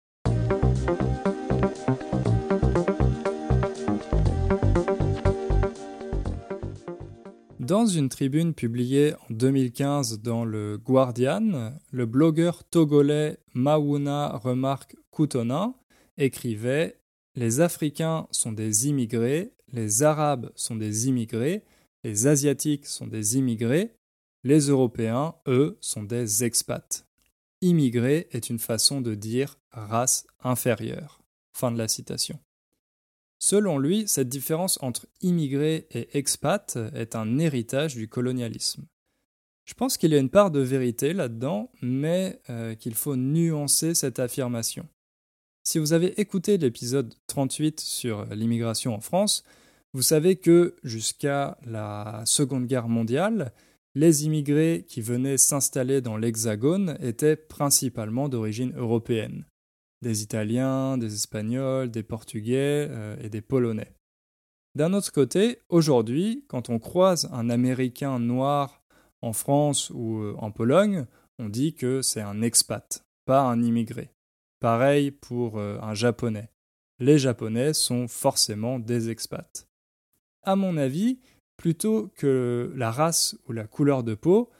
Dans 7.68 7.84
une 7.84 8.08
tribune 8.08 8.54
publiée 8.54 9.12
en 9.28 9.34
2015 9.34 10.22
dans 10.22 10.46
le 10.46 10.78
Guardian, 10.78 11.74
le 11.90 12.06
blogueur 12.06 12.64
togolais 12.64 13.36
Maouna 13.52 14.38
Remarque 14.38 14.96
Koutona 15.10 15.74
écrivait 16.16 16.98
les 17.34 17.60
Africains 17.60 18.26
sont 18.30 18.52
des 18.52 18.88
immigrés, 18.88 19.52
les 19.70 20.02
Arabes 20.02 20.50
sont 20.54 20.76
des 20.76 21.08
immigrés, 21.08 21.62
les 22.04 22.26
Asiatiques 22.26 22.86
sont 22.86 23.06
des 23.06 23.36
immigrés, 23.36 23.92
les 24.44 24.68
Européens, 24.68 25.34
eux, 25.46 25.76
sont 25.82 26.04
des 26.04 26.44
expats. 26.44 27.04
Immigré 27.60 28.28
est 28.30 28.48
une 28.48 28.60
façon 28.60 29.02
de 29.02 29.14
dire 29.14 29.58
race 29.72 30.26
inférieure. 30.42 31.20
Fin 31.52 31.70
de 31.70 31.76
la 31.76 31.88
citation. 31.88 32.38
Selon 33.38 33.78
lui, 33.78 34.08
cette 34.08 34.28
différence 34.28 34.78
entre 34.82 35.06
immigré 35.22 35.86
et 35.90 36.18
expat 36.18 36.78
est 36.94 37.14
un 37.14 37.38
héritage 37.38 37.94
du 37.94 38.08
colonialisme. 38.08 38.84
Je 39.64 39.74
pense 39.74 39.98
qu'il 39.98 40.12
y 40.12 40.14
a 40.14 40.18
une 40.18 40.30
part 40.30 40.50
de 40.50 40.60
vérité 40.60 41.12
là-dedans, 41.12 41.70
mais 41.82 42.40
euh, 42.48 42.74
qu'il 42.74 42.94
faut 42.94 43.16
nuancer 43.16 43.94
cette 43.94 44.18
affirmation. 44.18 44.88
Si 45.62 45.78
vous 45.78 45.92
avez 45.92 46.18
écouté 46.18 46.56
l'épisode 46.56 47.14
38 47.26 47.78
sur 47.78 48.24
l'immigration 48.34 48.94
en 48.94 49.00
France, 49.00 49.44
vous 49.92 50.02
savez 50.02 50.36
que 50.36 50.76
jusqu'à 50.82 51.58
la 51.66 52.22
Seconde 52.24 52.66
Guerre 52.66 52.88
mondiale, 52.88 53.52
les 53.94 54.24
immigrés 54.24 54.86
qui 54.88 55.02
venaient 55.02 55.36
s'installer 55.36 56.00
dans 56.00 56.16
l'Hexagone 56.16 56.96
étaient 57.02 57.36
principalement 57.36 58.30
d'origine 58.30 58.72
européenne. 58.76 59.44
Des 60.02 60.22
Italiens, 60.22 60.98
des 60.98 61.14
Espagnols, 61.14 61.90
des 61.90 62.02
Portugais 62.02 62.86
euh, 62.90 63.16
et 63.20 63.28
des 63.28 63.40
Polonais. 63.40 63.92
D'un 64.74 64.92
autre 64.92 65.12
côté, 65.12 65.58
aujourd'hui, 65.68 66.44
quand 66.48 66.68
on 66.68 66.78
croise 66.78 67.28
un 67.32 67.50
Américain 67.50 68.18
noir 68.18 68.82
en 69.22 69.32
France 69.32 69.90
ou 69.90 70.18
euh, 70.18 70.36
en 70.38 70.50
Pologne, 70.50 71.06
on 71.38 71.48
dit 71.48 71.74
que 71.74 72.02
c'est 72.02 72.20
un 72.20 72.42
expat, 72.42 73.04
pas 73.24 73.42
un 73.42 73.62
immigré. 73.62 74.10
Pareil 74.60 75.10
pour 75.10 75.58
euh, 75.58 75.78
un 75.82 75.94
japonais. 75.94 76.50
Les 77.00 77.18
japonais 77.18 77.74
sont 77.74 78.08
forcément 78.08 78.78
des 78.78 79.10
expats. 79.10 79.66
À 80.44 80.56
mon 80.56 80.76
avis, 80.76 81.18
plutôt 81.56 82.10
que 82.16 82.72
la 82.76 82.90
race 82.90 83.36
ou 83.46 83.52
la 83.52 83.66
couleur 83.66 84.02
de 84.02 84.14
peau, 84.14 84.50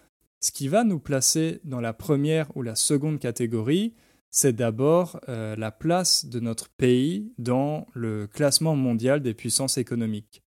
ce 0.41 0.53
qui 0.53 0.69
va 0.69 0.85
nous 0.85 1.01
placer 1.01 1.61
dans 1.65 1.81
la 1.81 1.93
première 1.93 2.57
ou 2.57 2.63
la 2.63 2.75
seconde 2.75 3.19
catégorie, 3.19 3.95
c'est 4.39 4.53
d'abord 4.53 5.19
euh, 5.29 5.57
la 5.57 5.73
place 5.73 6.25
de 6.25 6.39
notre 6.39 6.69
pays 6.69 7.33
dans 7.39 7.89
le 7.93 8.29
classement 8.29 8.77
mondial 8.77 9.21
des 9.21 9.35
puissances 9.35 9.79
économiques. 9.79 10.45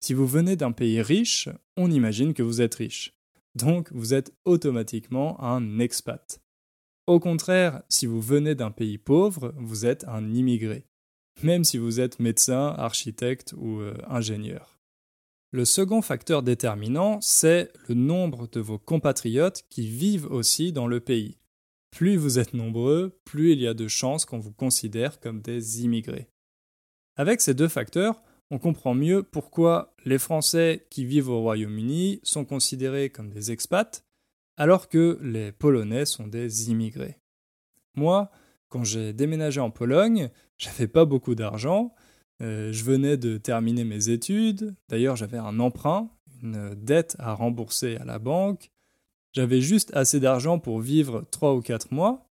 Si 0.00 0.12
vous 0.12 0.26
venez 0.26 0.56
d'un 0.56 0.72
pays 0.72 1.00
riche, 1.00 1.48
on 1.76 1.88
imagine 1.88 2.34
que 2.34 2.42
vous 2.42 2.60
êtes 2.60 2.74
riche. 2.74 3.16
Donc 3.54 3.92
vous 3.92 4.12
êtes 4.12 4.34
automatiquement 4.44 5.40
un 5.40 5.78
expat. 5.78 6.40
Au 7.06 7.20
contraire, 7.20 7.84
si 7.88 8.06
vous 8.06 8.20
venez 8.20 8.56
d'un 8.56 8.72
pays 8.72 8.98
pauvre, 8.98 9.54
vous 9.56 9.86
êtes 9.86 10.02
un 10.08 10.34
immigré, 10.34 10.88
même 11.44 11.62
si 11.62 11.78
vous 11.78 12.00
êtes 12.00 12.18
médecin, 12.18 12.74
architecte 12.76 13.54
ou 13.56 13.78
euh, 13.78 13.94
ingénieur. 14.08 14.80
Le 15.52 15.64
second 15.64 16.02
facteur 16.02 16.42
déterminant, 16.42 17.20
c'est 17.20 17.70
le 17.86 17.94
nombre 17.94 18.48
de 18.48 18.58
vos 18.58 18.78
compatriotes 18.78 19.62
qui 19.70 19.86
vivent 19.86 20.26
aussi 20.26 20.72
dans 20.72 20.88
le 20.88 20.98
pays. 20.98 21.38
Plus 21.90 22.16
vous 22.16 22.38
êtes 22.38 22.54
nombreux, 22.54 23.18
plus 23.24 23.52
il 23.52 23.60
y 23.60 23.66
a 23.66 23.74
de 23.74 23.88
chances 23.88 24.24
qu'on 24.24 24.38
vous 24.38 24.52
considère 24.52 25.20
comme 25.20 25.40
des 25.40 25.82
immigrés. 25.82 26.28
Avec 27.16 27.40
ces 27.40 27.54
deux 27.54 27.68
facteurs, 27.68 28.22
on 28.50 28.58
comprend 28.58 28.94
mieux 28.94 29.22
pourquoi 29.22 29.94
les 30.04 30.18
Français 30.18 30.86
qui 30.90 31.04
vivent 31.04 31.28
au 31.28 31.40
Royaume-Uni 31.40 32.20
sont 32.22 32.44
considérés 32.44 33.10
comme 33.10 33.30
des 33.30 33.50
expats 33.50 34.04
alors 34.58 34.88
que 34.88 35.18
les 35.22 35.52
Polonais 35.52 36.04
sont 36.04 36.26
des 36.26 36.70
immigrés. 36.70 37.18
Moi, 37.94 38.30
quand 38.68 38.84
j'ai 38.84 39.12
déménagé 39.12 39.60
en 39.60 39.70
Pologne, 39.70 40.30
j'avais 40.58 40.88
pas 40.88 41.04
beaucoup 41.04 41.34
d'argent, 41.34 41.94
euh, 42.42 42.72
je 42.72 42.84
venais 42.84 43.16
de 43.16 43.38
terminer 43.38 43.84
mes 43.84 44.10
études, 44.10 44.74
d'ailleurs 44.88 45.16
j'avais 45.16 45.38
un 45.38 45.60
emprunt, 45.60 46.10
une 46.42 46.74
dette 46.74 47.16
à 47.18 47.34
rembourser 47.34 47.96
à 47.96 48.04
la 48.04 48.18
banque, 48.18 48.70
j'avais 49.38 49.60
juste 49.60 49.94
assez 49.94 50.18
d'argent 50.18 50.58
pour 50.58 50.80
vivre 50.80 51.24
trois 51.30 51.54
ou 51.54 51.60
quatre 51.60 51.92
mois. 51.92 52.26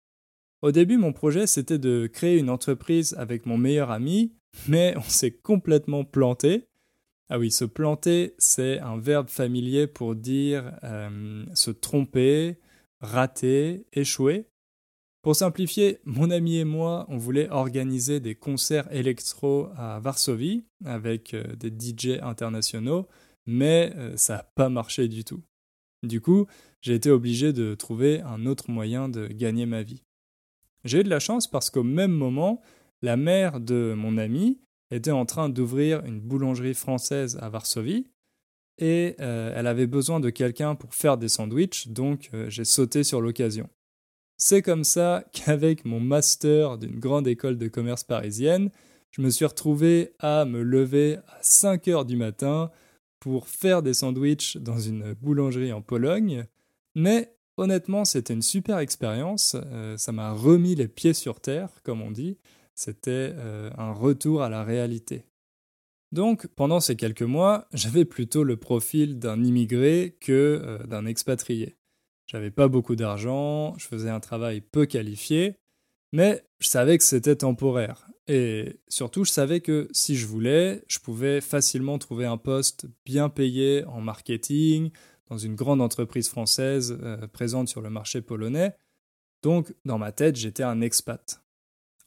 Au 0.61 0.73
début, 0.73 0.97
mon 0.97 1.13
projet 1.13 1.47
c'était 1.47 1.79
de 1.79 2.05
créer 2.05 2.37
une 2.37 2.49
entreprise 2.49 3.15
avec 3.17 3.45
mon 3.45 3.57
meilleur 3.57 3.91
ami, 3.91 4.33
mais 4.67 4.93
on 4.97 5.03
s'est 5.03 5.31
complètement 5.31 6.03
planté. 6.03 6.67
Ah 7.29 7.39
oui, 7.39 7.49
se 7.49 7.63
planter, 7.63 8.35
c'est 8.39 8.79
un 8.79 8.97
verbe 8.97 9.29
familier 9.29 9.87
pour 9.87 10.15
dire 10.15 10.77
euh, 10.83 11.45
se 11.53 11.71
tromper, 11.71 12.57
rater, 12.99 13.85
échouer. 13.93 14.49
Pour 15.21 15.37
simplifier, 15.37 15.99
mon 16.03 16.29
ami 16.29 16.57
et 16.57 16.65
moi, 16.65 17.05
on 17.07 17.17
voulait 17.17 17.49
organiser 17.49 18.19
des 18.19 18.35
concerts 18.35 18.93
électro 18.93 19.69
à 19.77 20.01
Varsovie 20.01 20.65
avec 20.83 21.33
euh, 21.33 21.55
des 21.55 21.69
DJ 21.69 22.19
internationaux, 22.21 23.07
mais 23.45 23.93
euh, 23.95 24.17
ça 24.17 24.35
n'a 24.35 24.43
pas 24.55 24.67
marché 24.67 25.07
du 25.07 25.23
tout. 25.23 25.41
Du 26.03 26.21
coup, 26.21 26.45
j'ai 26.81 26.95
été 26.95 27.11
obligé 27.11 27.53
de 27.53 27.75
trouver 27.75 28.21
un 28.21 28.45
autre 28.45 28.69
moyen 28.69 29.09
de 29.09 29.27
gagner 29.27 29.65
ma 29.65 29.83
vie. 29.83 30.03
J'ai 30.83 30.99
eu 30.99 31.03
de 31.03 31.09
la 31.09 31.19
chance 31.19 31.47
parce 31.47 31.69
qu'au 31.69 31.83
même 31.83 32.11
moment, 32.11 32.61
la 33.01 33.17
mère 33.17 33.59
de 33.59 33.93
mon 33.95 34.17
ami 34.17 34.59
était 34.91 35.11
en 35.11 35.25
train 35.25 35.49
d'ouvrir 35.49 36.03
une 36.05 36.19
boulangerie 36.19 36.73
française 36.73 37.37
à 37.41 37.49
Varsovie 37.49 38.07
et 38.77 39.15
euh, 39.19 39.53
elle 39.55 39.67
avait 39.67 39.87
besoin 39.87 40.19
de 40.19 40.29
quelqu'un 40.29 40.75
pour 40.75 40.93
faire 40.93 41.17
des 41.17 41.29
sandwichs, 41.29 41.87
donc 41.89 42.29
euh, 42.33 42.49
j'ai 42.49 42.65
sauté 42.65 43.03
sur 43.03 43.21
l'occasion. 43.21 43.69
C'est 44.37 44.61
comme 44.61 44.83
ça 44.83 45.23
qu'avec 45.33 45.83
mon 45.83 45.99
master 45.99 46.77
d'une 46.77 46.99
grande 46.99 47.27
école 47.27 47.57
de 47.57 47.67
commerce 47.67 48.03
parisienne, 48.03 48.69
je 49.11 49.21
me 49.21 49.29
suis 49.29 49.45
retrouvé 49.45 50.13
à 50.19 50.45
me 50.45 50.61
lever 50.61 51.17
à 51.27 51.39
5 51.41 51.87
heures 51.87 52.05
du 52.05 52.17
matin 52.17 52.69
pour 53.19 53.47
faire 53.47 53.81
des 53.81 53.95
sandwichs 53.95 54.57
dans 54.57 54.79
une 54.79 55.13
boulangerie 55.13 55.73
en 55.73 55.81
Pologne, 55.81 56.45
mais 56.97 57.37
honnêtement 57.57 58.05
c'était 58.05 58.33
une 58.33 58.41
super 58.41 58.79
expérience, 58.79 59.55
euh, 59.55 59.97
ça 59.97 60.11
m'a 60.11 60.31
remis 60.31 60.73
les 60.73 60.87
pieds 60.87 61.13
sur 61.13 61.39
terre, 61.39 61.69
comme 61.83 62.01
on 62.01 62.09
dit, 62.09 62.37
c'était 62.73 63.33
euh, 63.35 63.69
un 63.77 63.93
retour 63.93 64.41
à 64.41 64.49
la 64.49 64.63
réalité. 64.63 65.25
Donc, 66.11 66.47
pendant 66.47 66.79
ces 66.79 66.95
quelques 66.95 67.21
mois, 67.21 67.67
j'avais 67.73 68.05
plutôt 68.05 68.43
le 68.43 68.57
profil 68.57 69.19
d'un 69.19 69.43
immigré 69.43 70.17
que 70.21 70.61
euh, 70.63 70.87
d'un 70.87 71.05
expatrié. 71.05 71.75
J'avais 72.25 72.51
pas 72.51 72.67
beaucoup 72.67 72.95
d'argent, 72.95 73.77
je 73.77 73.85
faisais 73.85 74.09
un 74.09 74.19
travail 74.19 74.61
peu 74.61 74.85
qualifié, 74.85 75.55
mais 76.13 76.43
je 76.59 76.67
savais 76.67 76.97
que 76.97 77.03
c'était 77.03 77.35
temporaire. 77.35 78.07
Et 78.27 78.79
surtout, 78.87 79.23
je 79.23 79.31
savais 79.31 79.61
que 79.61 79.87
si 79.91 80.15
je 80.15 80.25
voulais, 80.25 80.83
je 80.87 80.99
pouvais 80.99 81.41
facilement 81.41 81.97
trouver 81.99 82.25
un 82.25 82.37
poste 82.37 82.87
bien 83.05 83.29
payé 83.29 83.85
en 83.85 84.01
marketing, 84.01 84.91
dans 85.29 85.37
une 85.37 85.55
grande 85.55 85.81
entreprise 85.81 86.29
française 86.29 86.97
euh, 87.01 87.27
présente 87.27 87.67
sur 87.67 87.81
le 87.81 87.89
marché 87.89 88.21
polonais. 88.21 88.73
Donc, 89.43 89.73
dans 89.85 89.97
ma 89.97 90.11
tête, 90.11 90.35
j'étais 90.35 90.63
un 90.63 90.81
expat. 90.81 91.41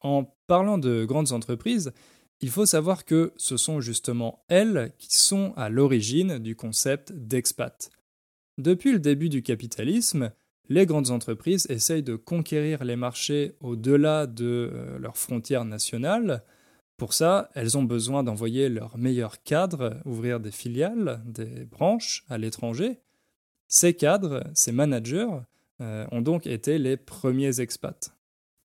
En 0.00 0.35
parlant 0.47 0.79
de 0.79 1.05
grandes 1.05 1.33
entreprises, 1.33 1.93
il 2.41 2.50
faut 2.50 2.67
savoir 2.67 3.05
que 3.05 3.33
ce 3.37 3.57
sont 3.57 3.81
justement 3.81 4.45
elles 4.49 4.93
qui 4.99 5.17
sont 5.19 5.53
à 5.57 5.69
l'origine 5.69 6.39
du 6.39 6.57
concept 6.57 7.12
d'expat. 7.12 7.91
Depuis 8.57 8.93
le 8.93 8.99
début 8.99 9.29
du 9.29 9.43
capitalisme, 9.43 10.33
les 10.69 10.87
grandes 10.87 11.11
entreprises 11.11 11.67
essayent 11.69 12.03
de 12.03 12.17
conquérir 12.17 12.85
les 12.85 12.97
marchés 12.97 13.57
au-delà 13.61 14.27
de 14.27 14.71
euh, 14.73 14.99
leurs 14.99 15.17
frontières 15.17 15.65
nationales 15.65 16.45
Pour 16.97 17.12
ça, 17.12 17.50
elles 17.55 17.77
ont 17.77 17.83
besoin 17.83 18.23
d'envoyer 18.23 18.69
leurs 18.69 18.97
meilleurs 18.97 19.43
cadres 19.43 20.00
ouvrir 20.05 20.41
des 20.41 20.50
filiales, 20.50 21.23
des 21.27 21.65
branches 21.65 22.25
à 22.29 22.39
l'étranger. 22.39 23.00
Ces 23.71 23.95
cadres, 23.95 24.43
ces 24.53 24.73
managers, 24.73 25.29
euh, 25.81 26.07
ont 26.11 26.21
donc 26.21 26.47
été 26.47 26.79
les 26.79 26.97
premiers 26.97 27.61
expats. 27.61 28.12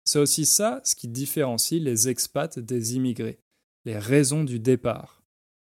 C'est 0.06 0.20
aussi 0.20 0.46
ça 0.46 0.80
ce 0.84 0.96
qui 0.96 1.08
différencie 1.08 1.82
les 1.82 2.08
expats 2.08 2.60
des 2.60 2.96
immigrés, 2.96 3.40
les 3.84 3.98
raisons 3.98 4.44
du 4.44 4.60
départ. 4.60 5.24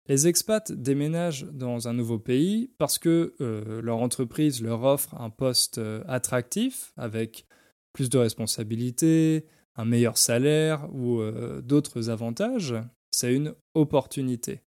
Les 0.09 0.26
expats 0.26 0.73
déménagent 0.73 1.47
dans 1.52 1.87
un 1.87 1.95
nouveau 1.95 2.19
pays 2.19 2.73
parce 2.79 2.99
que 2.99 3.35
euh, 3.41 3.81
leur 3.81 3.99
entreprise 4.02 4.61
leur 4.61 4.83
offre 4.83 5.14
un 5.14 5.31
poste 5.31 5.79
euh, 5.79 6.02
attractif 6.09 6.93
avec 6.97 7.47
plus 7.93 8.11
de 8.11 8.19
responsabilités, 8.19 9.47
un 9.76 9.85
meilleur 9.85 10.19
salaire 10.19 10.88
ou 10.93 11.23
d'autres 11.62 12.11
avantages, 12.11 12.75
c'est 13.11 13.35
une 13.35 13.55
opportunité. 13.75 14.62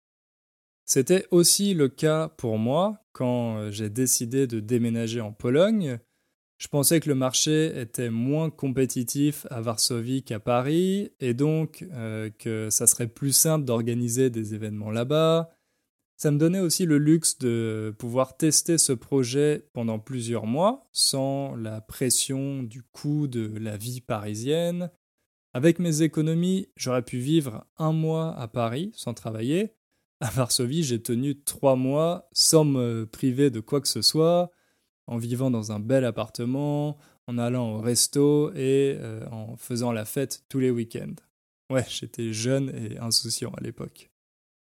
C'était 0.91 1.29
aussi 1.31 1.73
le 1.73 1.89
cas 1.89 2.31
pour 2.31 2.59
moi 2.59 2.99
quand 3.13 3.59
euh, 3.59 3.71
j'ai 3.71 3.89
décidé 3.89 4.49
de 4.49 4.59
déménager 4.59 5.21
en 5.21 5.31
Pologne. 5.31 6.01
Je 6.59 6.67
pensais 6.67 6.99
que 6.99 7.09
le 7.09 7.15
marché 7.15 7.81
était 7.81 8.11
moins 8.11 8.51
compétitif 8.51 9.47
à 9.51 9.61
Varsovie 9.61 10.25
qu'à 10.25 10.41
Paris 10.41 11.13
et 11.21 11.33
donc 11.33 11.87
euh, 11.93 12.29
que 12.41 12.71
ça 12.71 12.89
serait 12.89 13.07
plus 13.07 13.31
simple 13.31 13.65
d'organiser 13.65 14.31
des 14.31 14.53
événements 14.53 14.91
là-bas, 14.91 15.51
ça 16.17 16.33
me 16.33 16.39
donnait 16.39 16.59
aussi 16.59 16.87
le 16.87 16.99
luxe 16.99 17.39
de 17.39 17.95
pouvoir 17.97 18.37
tester 18.37 18.77
ce 18.77 18.93
projet 18.93 19.69
pendant 19.73 20.01
plusieurs 20.01 20.47
mois 20.47 20.89
sans 20.91 21.55
la 21.55 21.81
pression 21.81 22.65
du 22.65 22.83
coût 22.83 23.29
de 23.29 23.57
la 23.61 23.77
vie 23.77 24.01
parisienne. 24.01 24.91
Avec 25.55 25.79
mes 25.79 26.03
économies, 26.03 26.67
j'aurais 26.75 27.05
pu 27.05 27.19
vivre 27.19 27.65
un 27.79 27.93
mois 27.93 28.37
à 28.37 28.49
Paris 28.49 28.91
sans 28.97 29.15
travailler. 29.15 29.77
À 30.23 30.29
Varsovie, 30.29 30.83
j'ai 30.83 31.01
tenu 31.01 31.41
trois 31.41 31.77
mois 31.77 32.29
sans 32.33 32.65
me 32.65 33.07
priver 33.07 33.49
de 33.49 33.61
quoi 33.61 33.81
que 33.81 33.89
ce 33.89 34.03
soit, 34.03 34.51
en 35.07 35.17
vivant 35.17 35.51
dans 35.51 35.73
un 35.73 35.81
bel 35.81 36.05
appartement, 36.05 36.99
en 37.27 37.39
allant 37.39 37.77
au 37.77 37.81
resto 37.81 38.53
et 38.55 38.99
euh, 39.01 39.27
en 39.31 39.57
faisant 39.57 39.93
la 39.93 40.05
fête 40.05 40.45
tous 40.51 40.59
les 40.59 40.71
week-ends. 40.71 41.15
Ouais, 41.71 41.87
j'étais 41.89 42.35
jeune 42.35 42.71
et 42.75 42.99
insouciant 42.99 43.53
à 43.57 43.63
l'époque. 43.63 44.11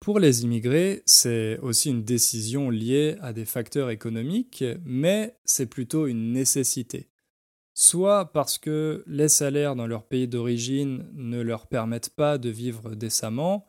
Pour 0.01 0.19
les 0.19 0.43
immigrés, 0.43 1.03
c'est 1.05 1.57
aussi 1.59 1.89
une 1.89 2.03
décision 2.03 2.69
liée 2.69 3.15
à 3.21 3.31
des 3.31 3.45
facteurs 3.45 3.89
économiques, 3.89 4.63
mais 4.83 5.38
c'est 5.45 5.67
plutôt 5.67 6.05
une 6.05 6.33
nécessité. 6.33 7.09
Soit 7.74 8.33
parce 8.33 8.57
que 8.57 9.03
les 9.07 9.29
salaires 9.29 9.75
dans 9.75 9.88
leur 9.88 10.03
pays 10.03 10.27
d'origine 10.27 11.09
ne 11.13 11.41
leur 11.41 11.67
permettent 11.67 12.13
pas 12.13 12.38
de 12.38 12.50
vivre 12.50 12.93
décemment, 12.93 13.65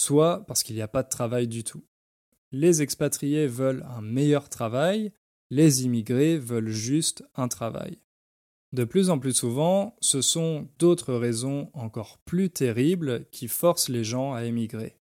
soit 0.00 0.44
parce 0.46 0.62
qu'il 0.62 0.76
n'y 0.76 0.82
a 0.82 0.88
pas 0.88 1.02
de 1.02 1.08
travail 1.08 1.46
du 1.46 1.62
tout. 1.62 1.84
Les 2.52 2.82
expatriés 2.82 3.46
veulent 3.46 3.84
un 3.96 4.00
meilleur 4.00 4.48
travail, 4.48 5.12
les 5.50 5.84
immigrés 5.84 6.38
veulent 6.38 6.70
juste 6.70 7.22
un 7.34 7.48
travail. 7.48 7.98
De 8.72 8.84
plus 8.84 9.10
en 9.10 9.18
plus 9.18 9.34
souvent, 9.34 9.96
ce 10.00 10.22
sont 10.22 10.68
d'autres 10.78 11.14
raisons 11.14 11.70
encore 11.74 12.18
plus 12.24 12.50
terribles 12.50 13.26
qui 13.30 13.46
forcent 13.48 13.88
les 13.88 14.04
gens 14.04 14.32
à 14.32 14.44
émigrer 14.44 14.96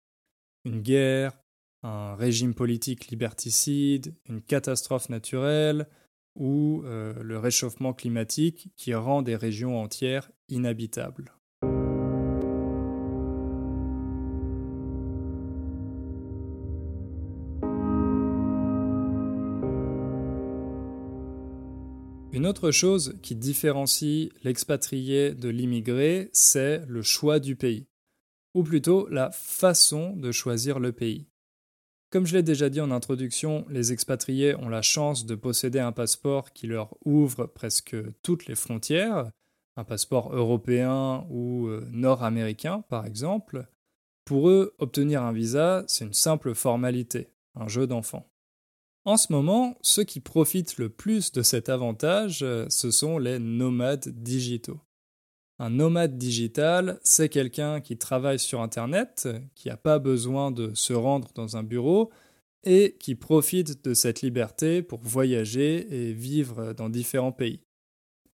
une 0.65 0.81
guerre, 0.81 1.37
un 1.83 2.15
régime 2.15 2.53
politique 2.53 3.07
liberticide, 3.07 4.15
une 4.27 4.41
catastrophe 4.41 5.09
naturelle 5.09 5.87
ou 6.35 6.83
euh, 6.85 7.13
le 7.23 7.39
réchauffement 7.39 7.93
climatique 7.93 8.71
qui 8.75 8.93
rend 8.93 9.21
des 9.21 9.35
régions 9.35 9.81
entières 9.81 10.29
inhabitables. 10.49 11.36
Autre 22.47 22.71
chose 22.71 23.15
qui 23.21 23.35
différencie 23.35 24.29
l'expatrié 24.43 25.33
de 25.33 25.49
l'immigré, 25.49 26.29
c'est 26.33 26.83
le 26.87 27.01
choix 27.01 27.39
du 27.39 27.55
pays 27.55 27.87
ou 28.57 28.63
plutôt 28.63 29.07
la 29.09 29.29
façon 29.31 30.15
de 30.15 30.31
choisir 30.31 30.79
le 30.79 30.91
pays. 30.91 31.27
Comme 32.09 32.25
je 32.25 32.35
l'ai 32.35 32.41
déjà 32.41 32.69
dit 32.69 32.81
en 32.81 32.89
introduction, 32.89 33.65
les 33.69 33.91
expatriés 33.91 34.55
ont 34.55 34.69
la 34.69 34.81
chance 34.81 35.27
de 35.27 35.35
posséder 35.35 35.79
un 35.79 35.91
passeport 35.91 36.53
qui 36.53 36.65
leur 36.65 36.95
ouvre 37.05 37.45
presque 37.45 37.95
toutes 38.23 38.47
les 38.47 38.55
frontières, 38.55 39.29
un 39.75 39.83
passeport 39.83 40.33
européen 40.33 41.27
ou 41.29 41.67
euh, 41.67 41.87
nord-américain 41.91 42.83
par 42.89 43.05
exemple. 43.05 43.67
Pour 44.25 44.49
eux, 44.49 44.73
obtenir 44.79 45.21
un 45.21 45.33
visa, 45.33 45.83
c'est 45.87 46.05
une 46.05 46.13
simple 46.13 46.55
formalité, 46.55 47.29
un 47.53 47.67
jeu 47.67 47.85
d'enfant. 47.85 48.27
En 49.07 49.15
ce 49.15 49.31
moment, 49.31 49.77
ceux 49.81 50.03
qui 50.03 50.19
profitent 50.19 50.77
le 50.77 50.89
plus 50.89 51.31
de 51.31 51.41
cet 51.41 51.69
avantage, 51.69 52.43
euh, 52.43 52.65
ce 52.67 52.91
sont 52.91 53.19
les 53.19 53.39
nomades 53.39 54.09
digitaux. 54.09 54.81
Un 55.59 55.69
nomade 55.69 56.17
digital, 56.17 56.99
c'est 57.03 57.29
quelqu'un 57.29 57.79
qui 57.79 57.97
travaille 57.97 58.37
sur 58.37 58.59
Internet, 58.59 59.29
qui 59.55 59.69
n'a 59.69 59.77
pas 59.77 59.99
besoin 59.99 60.51
de 60.51 60.73
se 60.73 60.91
rendre 60.91 61.29
dans 61.35 61.55
un 61.55 61.63
bureau 61.63 62.11
et 62.65 62.97
qui 62.99 63.15
profite 63.15 63.81
de 63.85 63.93
cette 63.93 64.23
liberté 64.23 64.81
pour 64.81 64.99
voyager 64.99 65.87
et 65.89 66.11
vivre 66.11 66.73
dans 66.73 66.89
différents 66.89 67.31
pays. 67.31 67.61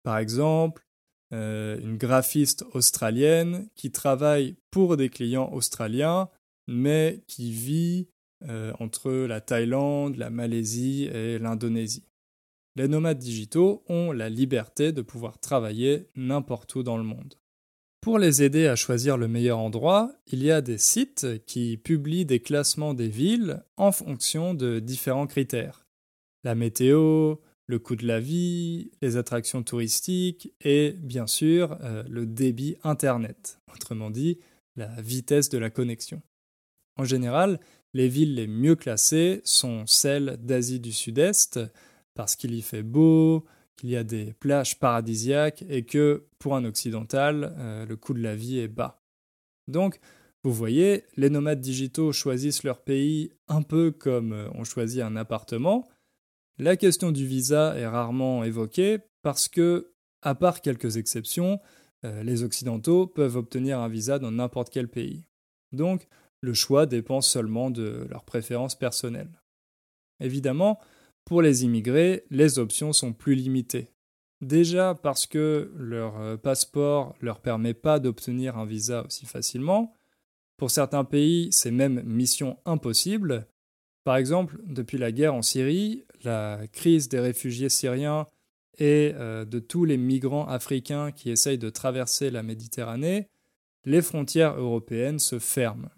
Par 0.04 0.18
exemple, 0.18 0.86
euh, 1.34 1.80
une 1.80 1.96
graphiste 1.96 2.66
australienne 2.74 3.70
qui 3.76 3.90
travaille 3.90 4.58
pour 4.72 4.98
des 4.98 5.08
clients 5.08 5.50
australiens, 5.54 6.28
mais 6.68 7.24
qui 7.26 7.54
vit 7.54 8.10
euh, 8.48 8.74
entre 8.80 9.12
la 9.12 9.42
Thaïlande, 9.42 10.18
la 10.18 10.30
Malaisie 10.30 11.06
et 11.06 11.40
l'Indonésie 11.40 12.08
les 12.78 12.88
nomades 12.88 13.18
digitaux 13.18 13.84
ont 13.90 14.12
la 14.12 14.30
liberté 14.30 14.92
de 14.92 15.02
pouvoir 15.02 15.40
travailler 15.40 16.10
n'importe 16.16 16.76
où 16.76 16.84
dans 16.84 16.98
le 16.98 17.04
monde. 17.04 17.34
Pour 18.02 18.20
les 18.20 18.44
aider 18.44 18.68
à 18.68 18.76
choisir 18.76 19.18
le 19.18 19.28
meilleur 19.28 19.58
endroit, 19.58 20.14
il 20.28 20.44
y 20.44 20.52
a 20.52 20.62
des 20.62 20.78
sites 20.78 21.44
qui 21.46 21.78
publient 21.78 22.26
des 22.26 22.40
classements 22.40 22.94
des 22.94 23.08
villes 23.08 23.64
en 23.78 23.92
fonction 23.92 24.54
de 24.54 24.78
différents 24.78 25.26
critères. 25.26 25.88
La 26.44 26.54
météo, 26.54 27.38
le 27.66 27.80
coût 27.80 27.96
de 27.96 28.06
la 28.06 28.20
vie, 28.20 28.92
les 29.02 29.18
attractions 29.18 29.64
touristiques 29.64 30.54
et 30.62 30.92
bien 30.92 31.26
sûr 31.26 31.80
euh, 31.82 32.04
le 32.08 32.28
débit 32.28 32.78
Internet, 32.84 33.60
autrement 33.74 34.12
dit 34.12 34.38
la 34.76 35.02
vitesse 35.02 35.50
de 35.50 35.58
la 35.58 35.72
connexion. 35.72 36.22
En 36.98 37.06
général, 37.06 37.60
les 37.98 38.10
villes 38.10 38.36
les 38.36 38.46
mieux 38.46 38.76
classées 38.76 39.42
sont 39.44 39.88
celles 39.88 40.38
d'Asie 40.40 40.80
du 40.80 40.92
Sud-Est, 40.92 41.60
parce 42.14 42.36
qu'il 42.36 42.54
y 42.54 42.62
fait 42.62 42.84
beau, 42.84 43.44
qu'il 43.76 43.90
y 43.90 43.96
a 43.96 44.04
des 44.04 44.34
plages 44.34 44.78
paradisiaques 44.78 45.66
et 45.68 45.84
que 45.84 46.28
pour 46.38 46.56
un 46.56 46.64
occidental, 46.64 47.56
euh, 47.58 47.88
le 47.88 47.96
coût 47.96 48.14
de 48.14 48.22
la 48.22 48.36
vie 48.36 48.60
est 48.60 48.68
bas. 48.68 49.02
Donc, 49.68 50.00
vous 50.44 50.54
voyez, 50.54 51.06
les 51.16 51.32
nomades 51.32 51.60
digitaux 51.60 52.12
choisissent 52.12 52.64
leur 52.64 52.84
pays 52.84 53.32
un 53.48 53.64
peu 53.64 53.90
comme 53.90 54.32
euh, 54.32 54.48
on 54.54 54.64
choisit 54.64 55.02
un 55.02 55.16
appartement. 55.16 55.88
La 56.60 56.78
question 56.78 57.12
du 57.12 57.26
visa 57.26 57.76
est 57.80 57.88
rarement 57.88 58.44
évoquée 58.44 59.00
parce 59.24 59.48
que, 59.48 59.92
à 60.22 60.36
part 60.36 60.62
quelques 60.62 60.98
exceptions, 60.98 61.60
euh, 62.06 62.22
les 62.22 62.44
occidentaux 62.44 63.08
peuvent 63.08 63.38
obtenir 63.38 63.80
un 63.80 63.90
visa 63.90 64.20
dans 64.20 64.32
n'importe 64.32 64.70
quel 64.70 64.88
pays. 64.88 65.26
Donc, 65.72 66.08
le 66.42 66.54
choix 66.54 66.86
dépend 66.86 67.22
seulement 67.22 67.70
de 67.70 68.08
leurs 68.10 68.24
préférences 68.24 68.76
personnelles. 68.76 69.42
Évidemment, 70.20 70.80
pour 71.26 71.42
les 71.42 71.64
immigrés, 71.66 72.24
les 72.30 72.60
options 72.60 72.94
sont 72.94 73.14
plus 73.14 73.36
limitées. 73.36 73.92
Déjà 74.42 74.96
parce 74.96 75.26
que 75.26 75.72
leur 75.76 76.20
euh, 76.20 76.38
passeport 76.38 77.16
ne 77.22 77.26
leur 77.26 77.42
permet 77.42 77.74
pas 77.74 78.00
d'obtenir 78.00 78.58
un 78.58 78.66
visa 78.66 79.04
aussi 79.06 79.26
facilement. 79.26 79.96
Pour 80.58 80.72
certains 80.72 81.04
pays, 81.04 81.50
c'est 81.52 81.72
même 81.72 82.04
mission 82.04 82.58
impossible. 82.66 83.48
Par 84.04 84.16
exemple, 84.16 84.60
depuis 84.66 84.98
la 84.98 85.12
guerre 85.12 85.34
en 85.34 85.42
Syrie, 85.42 86.06
la 86.24 86.62
crise 86.72 87.10
des 87.10 87.20
réfugiés 87.20 87.70
syriens 87.70 88.28
et 88.78 89.12
euh, 89.16 89.44
de 89.44 89.60
tous 89.60 89.86
les 89.86 89.98
migrants 89.98 90.48
africains 90.48 91.12
qui 91.12 91.32
essayent 91.32 91.58
de 91.58 91.70
traverser 91.70 92.30
la 92.30 92.44
Méditerranée, 92.44 93.28
les 93.86 94.02
frontières 94.02 94.58
européennes 94.58 95.20
se 95.20 95.40
ferment. 95.40 95.90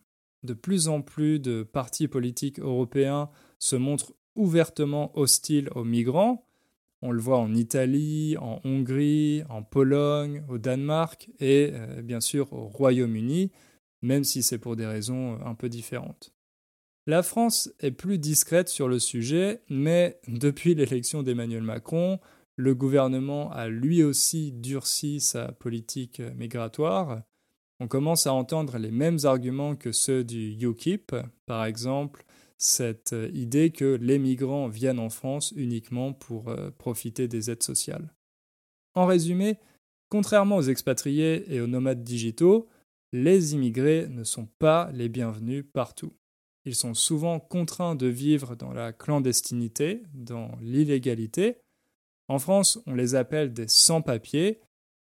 De 0.43 0.53
plus 0.53 0.87
en 0.87 1.01
plus 1.01 1.39
de 1.39 1.63
partis 1.63 2.07
politiques 2.07 2.59
européens 2.59 3.29
se 3.59 3.75
montrent 3.75 4.13
ouvertement 4.35 5.17
hostile 5.17 5.69
aux 5.75 5.83
migrants. 5.83 6.45
On 7.01 7.11
le 7.11 7.21
voit 7.21 7.39
en 7.39 7.53
Italie, 7.53 8.35
en 8.37 8.59
Hongrie, 8.63 9.43
en 9.49 9.63
Pologne, 9.63 10.43
au 10.49 10.57
Danemark 10.57 11.29
et 11.39 11.71
euh, 11.73 12.01
bien 12.01 12.19
sûr 12.19 12.51
au 12.51 12.67
Royaume-Uni, 12.67 13.51
même 14.01 14.23
si 14.23 14.43
c'est 14.43 14.57
pour 14.57 14.75
des 14.75 14.85
raisons 14.85 15.33
euh, 15.33 15.45
un 15.45 15.55
peu 15.55 15.69
différentes. 15.69 16.33
La 17.07 17.23
France 17.23 17.73
est 17.79 17.91
plus 17.91 18.19
discrète 18.19 18.69
sur 18.69 18.87
le 18.87 18.99
sujet, 18.99 19.61
mais 19.69 20.19
depuis 20.27 20.75
l'élection 20.75 21.23
d'Emmanuel 21.23 21.63
Macron, 21.63 22.19
le 22.55 22.75
gouvernement 22.75 23.51
a 23.51 23.69
lui 23.69 24.03
aussi 24.03 24.51
durci 24.51 25.21
sa 25.21 25.53
politique 25.53 26.19
euh, 26.19 26.33
migratoire. 26.33 27.21
On 27.79 27.87
commence 27.87 28.27
à 28.27 28.33
entendre 28.33 28.77
les 28.77 28.91
mêmes 28.91 29.19
arguments 29.23 29.75
que 29.75 29.91
ceux 29.91 30.23
du 30.23 30.57
UKIP, 30.59 31.15
par 31.45 31.65
exemple 31.65 32.25
cette 32.59 33.13
euh, 33.13 33.31
idée 33.33 33.71
que 33.71 33.97
les 34.01 34.19
migrants 34.19 34.67
viennent 34.67 34.99
en 34.99 35.09
France 35.09 35.53
uniquement 35.55 36.11
pour 36.11 36.49
euh, 36.49 36.71
profiter 36.77 37.27
des 37.27 37.49
aides 37.49 37.63
sociales. 37.63 38.13
En 38.95 39.05
résumé, 39.05 39.57
contrairement 40.09 40.57
aux 40.57 40.63
expatriés 40.63 41.45
et 41.53 41.61
aux 41.61 41.67
nomades 41.67 42.03
digitaux, 42.03 42.67
les 43.13 43.53
immigrés 43.53 44.07
ne 44.09 44.23
sont 44.25 44.47
pas 44.59 44.91
les 44.93 45.07
bienvenus 45.07 45.65
partout. 45.73 46.13
Ils 46.65 46.75
sont 46.75 46.93
souvent 46.93 47.39
contraints 47.39 47.95
de 47.95 48.07
vivre 48.07 48.55
dans 48.55 48.73
la 48.73 48.91
clandestinité, 48.91 50.03
dans 50.13 50.51
l'illégalité. 50.61 51.57
En 52.27 52.39
France, 52.39 52.79
on 52.85 52.93
les 52.93 53.15
appelle 53.15 53.53
des 53.53 53.69
sans-papiers, 53.69 54.59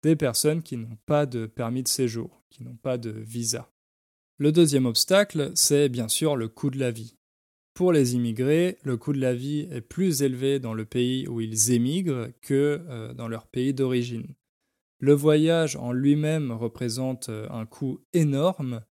des 0.04 0.16
personnes 0.16 0.64
qui 0.64 0.78
n'ont 0.78 0.98
pas 1.06 1.26
de 1.26 1.46
permis 1.46 1.84
de 1.84 1.88
séjour, 1.88 2.44
qui 2.50 2.64
n'ont 2.64 2.78
pas 2.78 2.98
de 2.98 3.10
visa. 3.12 3.72
Le 4.38 4.52
deuxième 4.52 4.86
obstacle, 4.86 5.52
c'est 5.56 5.90
bien 5.90 6.08
sûr 6.08 6.36
le 6.36 6.48
coût 6.48 6.70
de 6.70 6.80
la 6.80 6.92
vie. 6.92 7.16
Pour 7.74 7.92
les 7.92 8.16
immigrés, 8.16 8.78
le 8.84 8.98
coût 8.98 9.14
de 9.14 9.22
la 9.22 9.34
vie 9.34 9.68
est 9.72 9.82
plus 9.82 10.22
élevé 10.22 10.60
dans 10.60 10.74
le 10.74 10.86
pays 10.86 11.28
où 11.28 11.40
ils 11.40 11.72
émigrent 11.72 12.28
que 12.42 12.82
euh, 12.90 13.14
dans 13.14 13.28
leur 13.28 13.48
pays 13.48 13.74
d'origine. 13.74 14.36
Le 15.00 15.14
voyage 15.14 15.78
en 15.78 15.94
lui-même 15.94 16.52
représente 16.52 17.30
euh, 17.30 17.48
un 17.50 17.66
coût 17.66 18.02
énorme. 18.12 18.84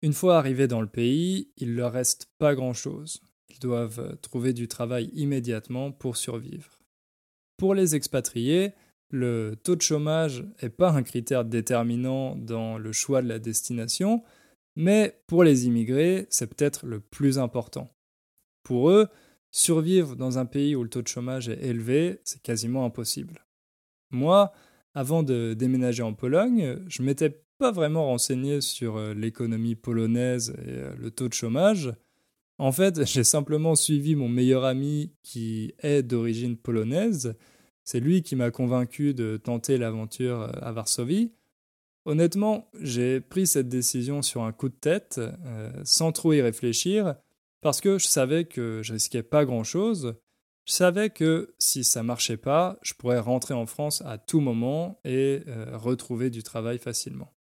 Une 0.00 0.14
fois 0.14 0.38
arrivés 0.38 0.66
dans 0.66 0.80
le 0.80 0.88
pays, 0.88 1.52
il 1.58 1.72
ne 1.72 1.76
leur 1.76 1.92
reste 1.92 2.30
pas 2.38 2.54
grand-chose. 2.54 3.20
Ils 3.50 3.58
doivent 3.58 4.00
euh, 4.00 4.16
trouver 4.16 4.54
du 4.54 4.66
travail 4.66 5.10
immédiatement 5.12 5.92
pour 5.92 6.16
survivre. 6.16 6.80
Pour 7.58 7.74
les 7.74 7.94
expatriés, 7.94 8.72
le 9.12 9.54
taux 9.62 9.76
de 9.76 9.82
chômage 9.82 10.44
n'est 10.62 10.70
pas 10.70 10.90
un 10.90 11.02
critère 11.02 11.44
déterminant 11.44 12.34
dans 12.34 12.78
le 12.78 12.92
choix 12.92 13.22
de 13.22 13.28
la 13.28 13.38
destination, 13.38 14.22
mais 14.74 15.20
pour 15.26 15.44
les 15.44 15.66
immigrés, 15.66 16.26
c'est 16.30 16.46
peut-être 16.46 16.86
le 16.86 16.98
plus 16.98 17.38
important. 17.38 17.94
Pour 18.64 18.90
eux, 18.90 19.08
survivre 19.50 20.16
dans 20.16 20.38
un 20.38 20.46
pays 20.46 20.74
où 20.74 20.82
le 20.82 20.88
taux 20.88 21.02
de 21.02 21.08
chômage 21.08 21.50
est 21.50 21.62
élevé, 21.62 22.20
c'est 22.24 22.42
quasiment 22.42 22.86
impossible. 22.86 23.44
Moi, 24.10 24.50
avant 24.94 25.22
de 25.22 25.54
déménager 25.54 26.02
en 26.02 26.14
Pologne, 26.14 26.78
je 26.88 27.02
m'étais 27.02 27.42
pas 27.58 27.70
vraiment 27.70 28.06
renseigné 28.06 28.60
sur 28.60 28.96
euh, 28.96 29.14
l'économie 29.14 29.74
polonaise 29.74 30.54
et 30.66 30.70
euh, 30.70 30.94
le 30.98 31.10
taux 31.10 31.28
de 31.28 31.34
chômage. 31.34 31.92
En 32.58 32.72
fait, 32.72 33.04
j'ai 33.06 33.24
simplement 33.24 33.74
suivi 33.74 34.16
mon 34.16 34.28
meilleur 34.28 34.64
ami 34.64 35.12
qui 35.22 35.74
est 35.80 36.02
d'origine 36.02 36.56
polonaise 36.56 37.36
c'est 37.84 38.00
lui 38.00 38.22
qui 38.22 38.36
m'a 38.36 38.50
convaincu 38.50 39.14
de 39.14 39.36
tenter 39.36 39.78
l'aventure 39.78 40.42
euh, 40.42 40.50
à 40.60 40.72
Varsovie. 40.72 41.32
Honnêtement, 42.04 42.68
j'ai 42.80 43.20
pris 43.20 43.46
cette 43.46 43.68
décision 43.68 44.22
sur 44.22 44.42
un 44.42 44.52
coup 44.52 44.68
de 44.68 44.74
tête, 44.74 45.18
euh, 45.18 45.70
sans 45.84 46.12
trop 46.12 46.32
y 46.32 46.40
réfléchir, 46.40 47.14
parce 47.60 47.80
que 47.80 47.98
je 47.98 48.06
savais 48.06 48.44
que 48.44 48.80
je 48.82 48.92
risquais 48.92 49.22
pas 49.22 49.44
grand-chose. 49.44 50.16
Je 50.64 50.72
savais 50.72 51.10
que 51.10 51.54
si 51.58 51.84
ça 51.84 52.02
marchait 52.02 52.36
pas, 52.36 52.78
je 52.82 52.94
pourrais 52.94 53.18
rentrer 53.18 53.54
en 53.54 53.66
France 53.66 54.02
à 54.04 54.18
tout 54.18 54.40
moment 54.40 55.00
et 55.04 55.42
euh, 55.46 55.76
retrouver 55.76 56.30
du 56.30 56.42
travail 56.42 56.78
facilement. 56.78 57.32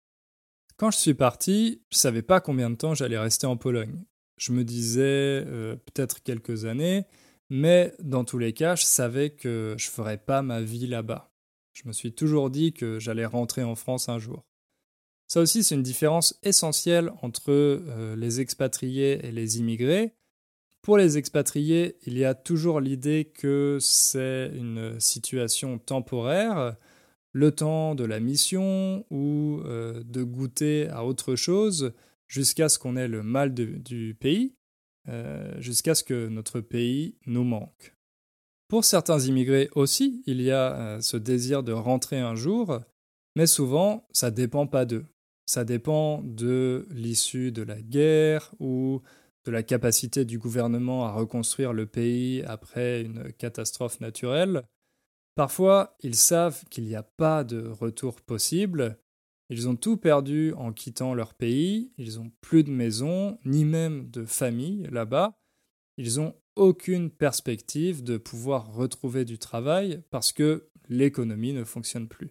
Quand 0.76 0.90
je 0.90 0.98
suis 0.98 1.14
parti, 1.14 1.82
je 1.90 1.98
savais 1.98 2.22
pas 2.22 2.40
combien 2.40 2.70
de 2.70 2.76
temps 2.76 2.94
j'allais 2.94 3.18
rester 3.18 3.46
en 3.46 3.58
Pologne. 3.58 4.04
Je 4.38 4.52
me 4.52 4.64
disais 4.64 5.44
peut-être 5.84 6.22
quelques 6.22 6.64
années, 6.64 7.04
mais 7.50 7.92
dans 7.98 8.24
tous 8.24 8.38
les 8.38 8.52
cas, 8.52 8.76
je 8.76 8.84
savais 8.84 9.30
que 9.30 9.74
je 9.76 9.90
ferais 9.90 10.18
pas 10.18 10.40
ma 10.40 10.60
vie 10.60 10.86
là-bas. 10.86 11.30
Je 11.72 11.86
me 11.86 11.92
suis 11.92 12.12
toujours 12.12 12.48
dit 12.48 12.72
que 12.72 12.98
j'allais 12.98 13.26
rentrer 13.26 13.64
en 13.64 13.74
France 13.74 14.08
un 14.08 14.18
jour. 14.18 14.44
Ça 15.26 15.40
aussi, 15.40 15.62
c'est 15.62 15.74
une 15.74 15.82
différence 15.82 16.38
essentielle 16.42 17.12
entre 17.22 17.50
euh, 17.50 18.16
les 18.16 18.40
expatriés 18.40 19.24
et 19.26 19.30
les 19.30 19.58
immigrés. 19.58 20.14
Pour 20.82 20.96
les 20.96 21.18
expatriés, 21.18 21.98
il 22.06 22.16
y 22.16 22.24
a 22.24 22.34
toujours 22.34 22.80
l'idée 22.80 23.26
que 23.26 23.78
c'est 23.80 24.50
une 24.54 24.98
situation 24.98 25.78
temporaire, 25.78 26.76
le 27.32 27.52
temps 27.52 27.94
de 27.94 28.04
la 28.04 28.18
mission 28.18 29.04
ou 29.10 29.60
euh, 29.64 30.02
de 30.04 30.22
goûter 30.22 30.88
à 30.88 31.04
autre 31.04 31.36
chose 31.36 31.92
jusqu'à 32.26 32.68
ce 32.68 32.78
qu'on 32.78 32.96
ait 32.96 33.08
le 33.08 33.22
mal 33.22 33.54
du 33.54 34.16
pays. 34.18 34.54
Euh, 35.10 35.60
jusqu'à 35.60 35.96
ce 35.96 36.04
que 36.04 36.28
notre 36.28 36.60
pays 36.60 37.16
nous 37.26 37.42
manque. 37.42 37.96
Pour 38.68 38.84
certains 38.84 39.18
immigrés 39.18 39.68
aussi, 39.74 40.22
il 40.26 40.40
y 40.40 40.52
a 40.52 40.74
euh, 40.74 41.00
ce 41.00 41.16
désir 41.16 41.64
de 41.64 41.72
rentrer 41.72 42.20
un 42.20 42.36
jour, 42.36 42.78
mais 43.34 43.48
souvent, 43.48 44.06
ça 44.12 44.30
dépend 44.30 44.68
pas 44.68 44.84
d'eux. 44.84 45.06
Ça 45.46 45.64
dépend 45.64 46.22
de 46.22 46.86
l'issue 46.90 47.50
de 47.50 47.62
la 47.62 47.82
guerre 47.82 48.52
ou 48.60 49.02
de 49.46 49.50
la 49.50 49.64
capacité 49.64 50.24
du 50.24 50.38
gouvernement 50.38 51.04
à 51.04 51.12
reconstruire 51.12 51.72
le 51.72 51.86
pays 51.86 52.44
après 52.44 53.02
une 53.02 53.32
catastrophe 53.32 53.98
naturelle. 53.98 54.62
Parfois, 55.34 55.96
ils 56.04 56.14
savent 56.14 56.64
qu'il 56.70 56.84
n'y 56.84 56.94
a 56.94 57.02
pas 57.02 57.42
de 57.42 57.66
retour 57.66 58.20
possible 58.20 58.96
ils 59.50 59.68
ont 59.68 59.74
tout 59.74 59.96
perdu 59.96 60.54
en 60.54 60.72
quittant 60.72 61.12
leur 61.12 61.34
pays, 61.34 61.92
ils 61.98 62.18
n'ont 62.18 62.30
plus 62.40 62.62
de 62.62 62.70
maison, 62.70 63.38
ni 63.44 63.64
même 63.64 64.08
de 64.08 64.24
famille 64.24 64.86
là-bas, 64.92 65.36
ils 65.96 66.16
n'ont 66.16 66.34
aucune 66.54 67.10
perspective 67.10 68.04
de 68.04 68.16
pouvoir 68.16 68.72
retrouver 68.72 69.24
du 69.24 69.38
travail 69.38 70.02
parce 70.10 70.32
que 70.32 70.70
l'économie 70.88 71.52
ne 71.52 71.64
fonctionne 71.64 72.08
plus. 72.08 72.30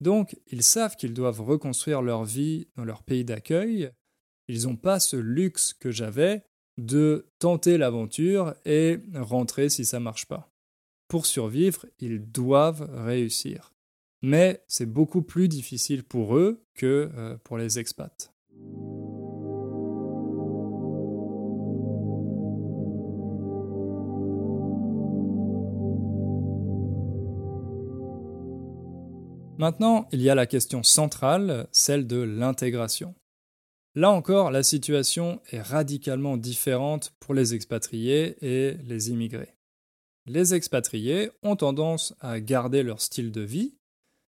Donc, 0.00 0.38
ils 0.46 0.62
savent 0.62 0.96
qu'ils 0.96 1.14
doivent 1.14 1.40
reconstruire 1.40 2.00
leur 2.00 2.24
vie 2.24 2.68
dans 2.76 2.84
leur 2.84 3.02
pays 3.02 3.24
d'accueil, 3.24 3.90
ils 4.48 4.64
n'ont 4.64 4.76
pas 4.76 5.00
ce 5.00 5.16
luxe 5.16 5.72
que 5.72 5.90
j'avais 5.90 6.44
de 6.78 7.32
tenter 7.40 7.76
l'aventure 7.76 8.54
et 8.64 8.98
rentrer 9.14 9.68
si 9.68 9.84
ça 9.84 9.98
marche 9.98 10.26
pas. 10.26 10.52
Pour 11.08 11.26
survivre, 11.26 11.86
ils 11.98 12.30
doivent 12.30 12.88
réussir 12.92 13.72
mais 14.22 14.62
c'est 14.66 14.86
beaucoup 14.86 15.22
plus 15.22 15.48
difficile 15.48 16.04
pour 16.04 16.36
eux 16.36 16.64
que 16.74 17.10
euh, 17.16 17.36
pour 17.44 17.58
les 17.58 17.78
expats. 17.78 18.32
Maintenant, 29.58 30.06
il 30.12 30.20
y 30.20 30.28
a 30.28 30.34
la 30.34 30.46
question 30.46 30.82
centrale, 30.82 31.66
celle 31.72 32.06
de 32.06 32.18
l'intégration. 32.18 33.14
Là 33.94 34.10
encore, 34.10 34.50
la 34.50 34.62
situation 34.62 35.40
est 35.50 35.62
radicalement 35.62 36.36
différente 36.36 37.14
pour 37.20 37.32
les 37.32 37.54
expatriés 37.54 38.36
et 38.42 38.74
les 38.84 39.10
immigrés. 39.10 39.54
Les 40.26 40.52
expatriés 40.52 41.30
ont 41.42 41.56
tendance 41.56 42.14
à 42.20 42.38
garder 42.40 42.82
leur 42.82 43.00
style 43.00 43.32
de 43.32 43.40
vie, 43.40 43.74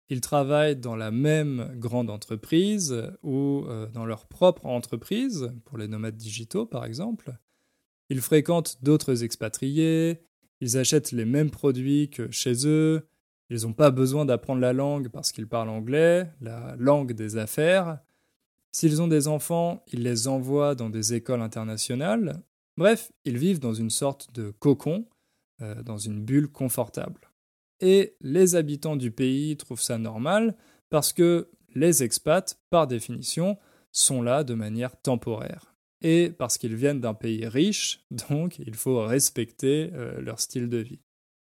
ils 0.08 0.20
travaillent 0.20 0.76
dans 0.76 0.96
la 0.96 1.10
même 1.10 1.74
grande 1.76 2.10
entreprise 2.10 3.10
ou 3.22 3.64
euh, 3.66 3.86
dans 3.88 4.04
leur 4.04 4.26
propre 4.26 4.66
entreprise, 4.66 5.52
pour 5.64 5.78
les 5.78 5.88
nomades 5.88 6.16
digitaux 6.16 6.66
par 6.66 6.84
exemple. 6.84 7.32
Ils 8.10 8.20
fréquentent 8.20 8.78
d'autres 8.82 9.24
expatriés, 9.24 10.22
ils 10.60 10.76
achètent 10.76 11.12
les 11.12 11.24
mêmes 11.24 11.50
produits 11.50 12.10
que 12.10 12.30
chez 12.30 12.66
eux, 12.66 13.08
ils 13.48 13.62
n'ont 13.62 13.72
pas 13.72 13.90
besoin 13.90 14.24
d'apprendre 14.24 14.60
la 14.60 14.72
langue 14.72 15.08
parce 15.08 15.32
qu'ils 15.32 15.48
parlent 15.48 15.70
anglais, 15.70 16.30
la 16.40 16.76
langue 16.78 17.12
des 17.12 17.36
affaires. 17.36 17.98
S'ils 18.70 19.02
ont 19.02 19.08
des 19.08 19.28
enfants, 19.28 19.82
ils 19.92 20.02
les 20.02 20.28
envoient 20.28 20.74
dans 20.74 20.88
des 20.88 21.14
écoles 21.14 21.42
internationales. 21.42 22.42
Bref, 22.76 23.12
ils 23.24 23.36
vivent 23.36 23.60
dans 23.60 23.74
une 23.74 23.90
sorte 23.90 24.32
de 24.34 24.50
cocon, 24.50 25.06
euh, 25.60 25.82
dans 25.82 25.98
une 25.98 26.22
bulle 26.22 26.48
confortable 26.48 27.31
et 27.82 28.16
les 28.20 28.54
habitants 28.54 28.96
du 28.96 29.10
pays 29.10 29.56
trouvent 29.58 29.82
ça 29.82 29.98
normal 29.98 30.56
parce 30.88 31.12
que 31.12 31.50
les 31.74 32.02
expats, 32.02 32.58
par 32.70 32.86
définition, 32.86 33.58
sont 33.90 34.22
là 34.22 34.44
de 34.44 34.54
manière 34.54 34.96
temporaire. 35.00 35.74
Et 36.00 36.30
parce 36.30 36.58
qu'ils 36.58 36.76
viennent 36.76 37.00
d'un 37.00 37.14
pays 37.14 37.46
riche, 37.46 38.04
donc 38.30 38.58
il 38.58 38.74
faut 38.74 39.04
respecter 39.04 39.90
euh, 39.92 40.20
leur 40.20 40.40
style 40.40 40.68
de 40.68 40.78
vie. 40.78 41.00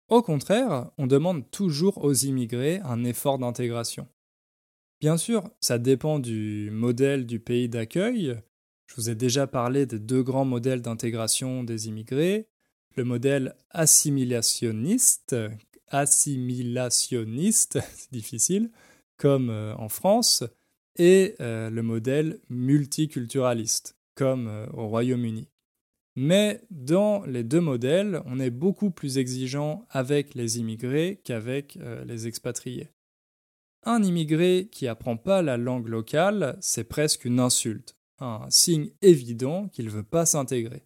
Au 0.09 0.23
contraire, 0.23 0.91
on 0.97 1.07
demande 1.07 1.51
toujours 1.51 2.03
aux 2.03 2.15
immigrés 2.15 2.81
un 2.85 3.05
effort 3.05 3.39
d'intégration. 3.39 4.09
Bien 5.01 5.17
sûr, 5.17 5.45
ça 5.61 5.79
dépend 5.79 6.19
du 6.19 6.71
modèle 6.73 7.27
du 7.27 7.41
pays 7.41 7.69
d'accueil. 7.69 8.41
Je 8.87 8.95
vous 8.97 9.11
ai 9.11 9.15
déjà 9.15 9.47
parlé 9.47 9.87
des 9.87 9.99
deux 9.99 10.23
grands 10.23 10.47
modèles 10.47 10.83
d'intégration 10.83 11.63
des 11.63 11.89
immigrés. 11.89 12.49
Le 12.97 13.05
modèle 13.05 13.55
assimilationniste, 13.71 15.37
assimilationniste, 15.91 17.79
c'est 17.95 18.13
difficile, 18.13 18.71
comme 19.17 19.51
euh, 19.51 19.75
en 19.77 19.89
France, 19.89 20.45
et 20.97 21.35
euh, 21.41 21.71
le 21.71 21.83
modèle 21.83 22.41
multiculturaliste, 22.49 23.97
comme 24.15 24.49
euh, 24.49 24.67
au 24.73 24.89
Royaume-Uni. 24.89 25.49
Mais 26.17 26.63
dans 26.71 27.25
les 27.25 27.45
deux 27.45 27.61
modèles, 27.61 28.23
on 28.27 28.41
est 28.41 28.51
beaucoup 28.51 28.91
plus 28.91 29.19
exigeant 29.19 29.87
avec 29.91 30.35
les 30.35 30.59
immigrés 30.59 31.21
qu'avec 31.23 31.79
les 32.07 32.27
expatriés. 32.27 32.89
un 33.85 34.03
immigré 34.03 34.69
qui 34.73 34.89
apprend 34.89 35.17
pas 35.17 35.43
la 35.43 35.57
langue 35.57 35.87
locale, 35.87 36.59
c'est 36.61 36.89
presque 36.89 37.25
une 37.25 37.39
insulte, 37.39 37.97
un 38.19 38.47
signe 38.51 38.91
évident 39.01 39.69
qu'il 39.69 39.85
ne 39.85 39.91
veut 39.91 40.03
pas 40.03 40.27
s'intégrer. 40.27 40.83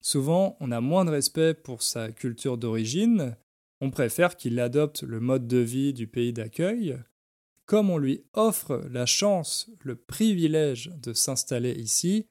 Souvent, 0.00 0.56
on 0.58 0.72
a 0.72 0.80
moins 0.80 1.04
de 1.04 1.10
respect 1.10 1.54
pour 1.54 1.82
sa 1.82 2.10
culture 2.10 2.58
d'origine, 2.58 3.36
on 3.82 3.90
préfère 3.90 4.36
qu'il 4.36 4.60
adopte 4.60 5.02
le 5.02 5.18
mode 5.18 5.48
de 5.48 5.58
vie 5.58 5.92
du 5.92 6.06
pays 6.06 6.32
d'accueil. 6.32 6.96
Comme 7.66 7.90
on 7.90 7.98
lui 7.98 8.22
offre 8.32 8.80
la 8.88 9.06
chance, 9.06 9.68
le 9.80 9.96
privilège 9.96 10.92
de 11.02 11.12
s'installer 11.12 11.72
ici, 11.72 12.28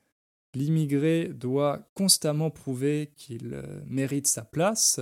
l'immigré 0.55 1.27
doit 1.27 1.89
constamment 1.93 2.51
prouver 2.51 3.11
qu'il 3.17 3.53
euh, 3.53 3.81
mérite 3.85 4.27
sa 4.27 4.43
place, 4.43 5.01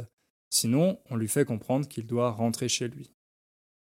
sinon 0.50 1.00
on 1.12 1.18
lui 1.18 1.28
fait 1.28 1.46
comprendre 1.46 1.88
qu'il 1.88 2.08
doit 2.08 2.32
rentrer 2.32 2.68
chez 2.68 2.88
lui. 2.88 3.14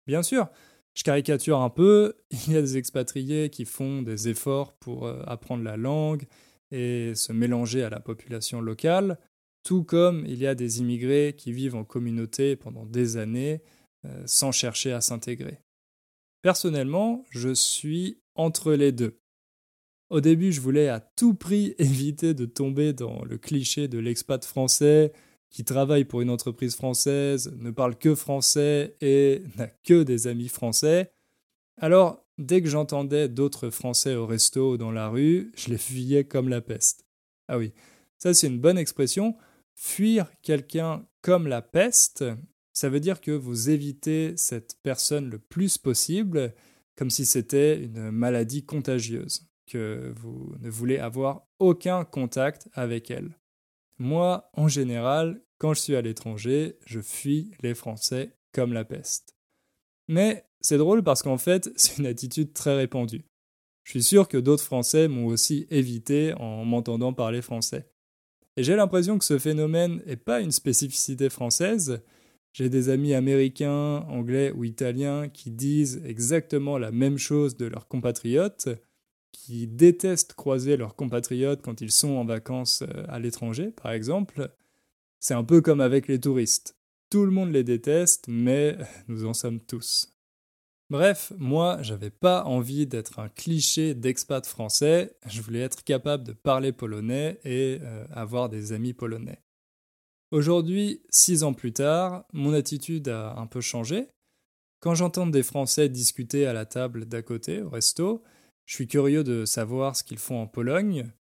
Bien 0.07 0.23
sûr, 0.23 0.47
je 0.93 1.03
caricature 1.03 1.59
un 1.59 1.69
peu, 1.69 2.15
il 2.47 2.53
y 2.53 2.57
a 2.57 2.61
des 2.61 2.77
expatriés 2.77 3.49
qui 3.49 3.65
font 3.65 4.01
des 4.01 4.29
efforts 4.29 4.77
pour 4.77 5.07
euh, 5.07 5.21
apprendre 5.27 5.65
la 5.65 5.75
langue 5.75 6.25
et 6.71 7.15
se 7.15 7.33
mélanger 7.33 7.83
à 7.83 7.89
la 7.89 7.99
population 7.99 8.61
locale, 8.61 9.19
tout 9.65 9.83
comme 9.83 10.23
il 10.27 10.37
y 10.37 10.47
a 10.47 10.55
des 10.55 10.79
immigrés 10.79 11.33
qui 11.35 11.51
vivent 11.51 11.75
en 11.75 11.83
communauté 11.83 12.55
pendant 12.55 12.85
des 12.85 13.17
années 13.17 13.61
euh, 14.05 14.23
sans 14.27 14.51
chercher 14.51 14.93
à 14.93 15.01
s'intégrer. 15.01 15.59
Personnellement, 16.43 17.25
je 17.31 17.53
suis 17.53 18.21
entre 18.35 18.73
les 18.73 18.91
deux. 18.91 19.19
Au 20.11 20.21
début, 20.21 20.51
je 20.51 20.61
voulais 20.61 20.87
à 20.87 20.99
tout 20.99 21.33
prix 21.33 21.73
éviter 21.79 22.35
de 22.35 22.45
tomber 22.45 22.93
dans 22.93 23.25
le 23.25 23.39
cliché 23.39 23.87
de 23.87 23.97
l'expat 23.97 24.45
français 24.45 25.11
qui 25.49 25.63
travaille 25.63 26.05
pour 26.05 26.21
une 26.21 26.29
entreprise 26.29 26.75
française, 26.75 27.51
ne 27.57 27.71
parle 27.71 27.97
que 27.97 28.13
français 28.13 28.95
et 29.01 29.41
n'a 29.57 29.67
que 29.67 30.03
des 30.03 30.27
amis 30.27 30.49
français. 30.49 31.11
Alors, 31.77 32.23
dès 32.37 32.61
que 32.61 32.69
j'entendais 32.69 33.29
d'autres 33.29 33.69
Français 33.69 34.15
au 34.15 34.27
resto 34.27 34.73
ou 34.73 34.77
dans 34.77 34.91
la 34.91 35.07
rue, 35.07 35.51
je 35.55 35.69
les 35.69 35.77
fuyais 35.77 36.23
comme 36.23 36.49
la 36.49 36.61
peste. 36.61 37.05
Ah 37.47 37.57
oui, 37.57 37.73
ça 38.17 38.33
c'est 38.33 38.47
une 38.47 38.59
bonne 38.59 38.77
expression. 38.77 39.35
Fuir 39.75 40.31
quelqu'un 40.41 41.05
comme 41.21 41.47
la 41.47 41.61
peste, 41.61 42.23
ça 42.73 42.89
veut 42.89 42.99
dire 42.99 43.21
que 43.21 43.31
vous 43.31 43.69
évitez 43.69 44.33
cette 44.37 44.77
personne 44.83 45.29
le 45.29 45.39
plus 45.39 45.77
possible, 45.77 46.53
comme 46.95 47.09
si 47.09 47.25
c'était 47.25 47.81
une 47.81 48.11
maladie 48.11 48.65
contagieuse, 48.65 49.47
que 49.67 50.13
vous 50.17 50.55
ne 50.59 50.69
voulez 50.69 50.97
avoir 50.97 51.47
aucun 51.59 52.05
contact 52.05 52.69
avec 52.73 53.11
elle. 53.11 53.37
Moi, 53.97 54.49
en 54.53 54.67
général, 54.67 55.41
quand 55.57 55.73
je 55.73 55.79
suis 55.79 55.95
à 55.95 56.01
l'étranger, 56.01 56.77
je 56.85 56.99
fuis 56.99 57.51
les 57.61 57.73
Français 57.73 58.37
comme 58.51 58.73
la 58.73 58.85
peste. 58.85 59.35
Mais 60.07 60.45
c'est 60.61 60.77
drôle 60.77 61.03
parce 61.03 61.23
qu'en 61.23 61.37
fait, 61.37 61.69
c'est 61.77 61.97
une 61.97 62.05
attitude 62.05 62.53
très 62.53 62.75
répandue. 62.75 63.25
Je 63.83 63.91
suis 63.91 64.03
sûr 64.03 64.27
que 64.27 64.37
d'autres 64.37 64.63
Français 64.63 65.07
m'ont 65.07 65.27
aussi 65.27 65.67
évité 65.69 66.33
en 66.33 66.65
m'entendant 66.65 67.13
parler 67.13 67.41
français. 67.41 67.87
J'ai 68.57 68.75
l'impression 68.75 69.17
que 69.17 69.25
ce 69.25 69.37
phénomène 69.37 70.01
n'est 70.05 70.15
pas 70.15 70.39
une 70.39 70.51
spécificité 70.51 71.29
française. 71.29 72.01
J'ai 72.53 72.69
des 72.69 72.87
amis 72.87 73.13
américains, 73.13 74.05
anglais 74.07 74.53
ou 74.55 74.63
italiens 74.63 75.27
qui 75.27 75.51
disent 75.51 76.01
exactement 76.05 76.77
la 76.77 76.91
même 76.91 77.17
chose 77.17 77.57
de 77.57 77.65
leurs 77.65 77.89
compatriotes, 77.89 78.69
qui 79.33 79.67
détestent 79.67 80.33
croiser 80.35 80.77
leurs 80.77 80.95
compatriotes 80.95 81.61
quand 81.61 81.81
ils 81.81 81.91
sont 81.91 82.11
en 82.11 82.23
vacances 82.23 82.83
euh, 82.83 83.03
à 83.09 83.19
l'étranger, 83.19 83.71
par 83.71 83.91
exemple. 83.91 84.49
C'est 85.19 85.33
un 85.33 85.43
peu 85.43 85.59
comme 85.59 85.81
avec 85.81 86.07
les 86.07 86.21
touristes. 86.21 86.77
Tout 87.09 87.25
le 87.25 87.31
monde 87.31 87.51
les 87.51 87.65
déteste, 87.65 88.25
mais 88.29 88.77
nous 89.09 89.25
en 89.25 89.33
sommes 89.33 89.59
tous. 89.59 90.14
Bref, 90.91 91.33
moi, 91.37 91.79
j'avais 91.81 92.11
pas 92.11 92.43
envie 92.43 92.85
d'être 92.85 93.17
un 93.17 93.27
cliché 93.27 93.95
d'expat 93.95 94.45
français, 94.45 95.17
je 95.27 95.41
voulais 95.41 95.61
être 95.61 95.83
capable 95.83 96.23
de 96.23 96.33
parler 96.33 96.71
polonais 96.71 97.39
et 97.43 97.79
euh, 97.81 98.05
avoir 98.11 98.49
des 98.49 98.71
amis 98.71 98.93
polonais. 98.93 99.39
Aujourd'hui, 100.29 101.01
six 101.09 101.43
ans 101.43 101.53
plus 101.53 101.73
tard, 101.73 102.25
mon 102.33 102.53
attitude 102.53 103.07
a 103.07 103.35
un 103.35 103.47
peu 103.47 103.61
changé. 103.61 104.07
Quand 104.79 104.93
j'entends 104.93 105.25
des 105.25 105.41
Français 105.41 105.89
discuter 105.89 106.45
à 106.45 106.53
la 106.53 106.65
table 106.65 107.05
d'à 107.05 107.23
côté, 107.23 107.63
au 107.63 107.69
resto, 107.69 108.23
je 108.65 108.75
suis 108.75 108.87
curieux 108.87 109.23
de 109.23 109.45
savoir 109.45 109.95
ce 109.95 110.03
qu'ils 110.03 110.19
font 110.19 110.39
en 110.41 110.47
Pologne. 110.47 111.11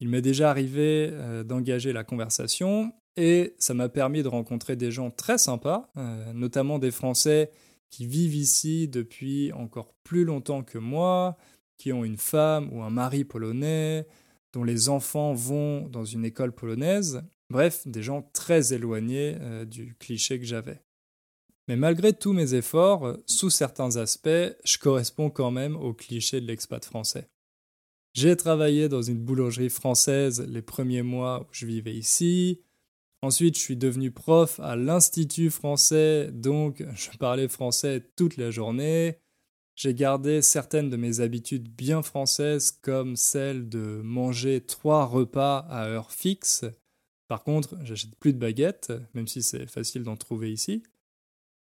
Il 0.00 0.10
m'est 0.10 0.22
déjà 0.22 0.50
arrivé 0.50 1.08
euh, 1.12 1.42
d'engager 1.42 1.94
la 1.94 2.04
conversation 2.04 2.92
et 3.16 3.54
ça 3.58 3.72
m'a 3.72 3.88
permis 3.88 4.22
de 4.22 4.28
rencontrer 4.28 4.76
des 4.76 4.90
gens 4.90 5.10
très 5.10 5.38
sympas, 5.38 5.90
euh, 5.96 6.32
notamment 6.34 6.78
des 6.78 6.90
Français 6.90 7.50
qui 7.90 8.06
vivent 8.06 8.34
ici 8.34 8.88
depuis 8.88 9.52
encore 9.52 9.94
plus 10.04 10.24
longtemps 10.24 10.62
que 10.62 10.78
moi, 10.78 11.36
qui 11.78 11.92
ont 11.92 12.04
une 12.04 12.16
femme 12.16 12.72
ou 12.72 12.82
un 12.82 12.90
mari 12.90 13.24
polonais, 13.24 14.06
dont 14.52 14.64
les 14.64 14.88
enfants 14.88 15.34
vont 15.34 15.88
dans 15.88 16.04
une 16.04 16.24
école 16.24 16.52
polonaise, 16.52 17.22
bref, 17.50 17.86
des 17.86 18.02
gens 18.02 18.22
très 18.32 18.72
éloignés 18.72 19.36
euh, 19.40 19.64
du 19.64 19.94
cliché 19.98 20.38
que 20.38 20.46
j'avais. 20.46 20.80
Mais 21.68 21.76
malgré 21.76 22.12
tous 22.12 22.32
mes 22.32 22.54
efforts, 22.54 23.18
sous 23.26 23.50
certains 23.50 23.96
aspects, 23.96 24.28
je 24.64 24.78
corresponds 24.78 25.30
quand 25.30 25.50
même 25.50 25.76
au 25.76 25.92
cliché 25.92 26.40
de 26.40 26.46
l'expat 26.46 26.84
français. 26.84 27.28
J'ai 28.14 28.36
travaillé 28.36 28.88
dans 28.88 29.02
une 29.02 29.18
boulangerie 29.18 29.68
française 29.68 30.46
les 30.48 30.62
premiers 30.62 31.02
mois 31.02 31.42
où 31.42 31.48
je 31.52 31.66
vivais 31.66 31.94
ici, 31.94 32.62
Ensuite, 33.22 33.56
je 33.56 33.62
suis 33.62 33.76
devenu 33.76 34.10
prof 34.10 34.60
à 34.60 34.76
l'Institut 34.76 35.50
français, 35.50 36.30
donc 36.32 36.84
je 36.94 37.16
parlais 37.18 37.48
français 37.48 38.02
toute 38.16 38.36
la 38.36 38.50
journée. 38.50 39.18
J'ai 39.74 39.94
gardé 39.94 40.42
certaines 40.42 40.90
de 40.90 40.96
mes 40.96 41.20
habitudes 41.20 41.68
bien 41.68 42.02
françaises, 42.02 42.70
comme 42.70 43.16
celle 43.16 43.68
de 43.68 44.00
manger 44.02 44.60
trois 44.60 45.04
repas 45.04 45.58
à 45.68 45.86
heure 45.86 46.12
fixe. 46.12 46.64
Par 47.28 47.42
contre, 47.42 47.76
j'achète 47.82 48.14
plus 48.16 48.32
de 48.32 48.38
baguettes, 48.38 48.92
même 49.14 49.26
si 49.26 49.42
c'est 49.42 49.66
facile 49.66 50.02
d'en 50.02 50.16
trouver 50.16 50.52
ici. 50.52 50.82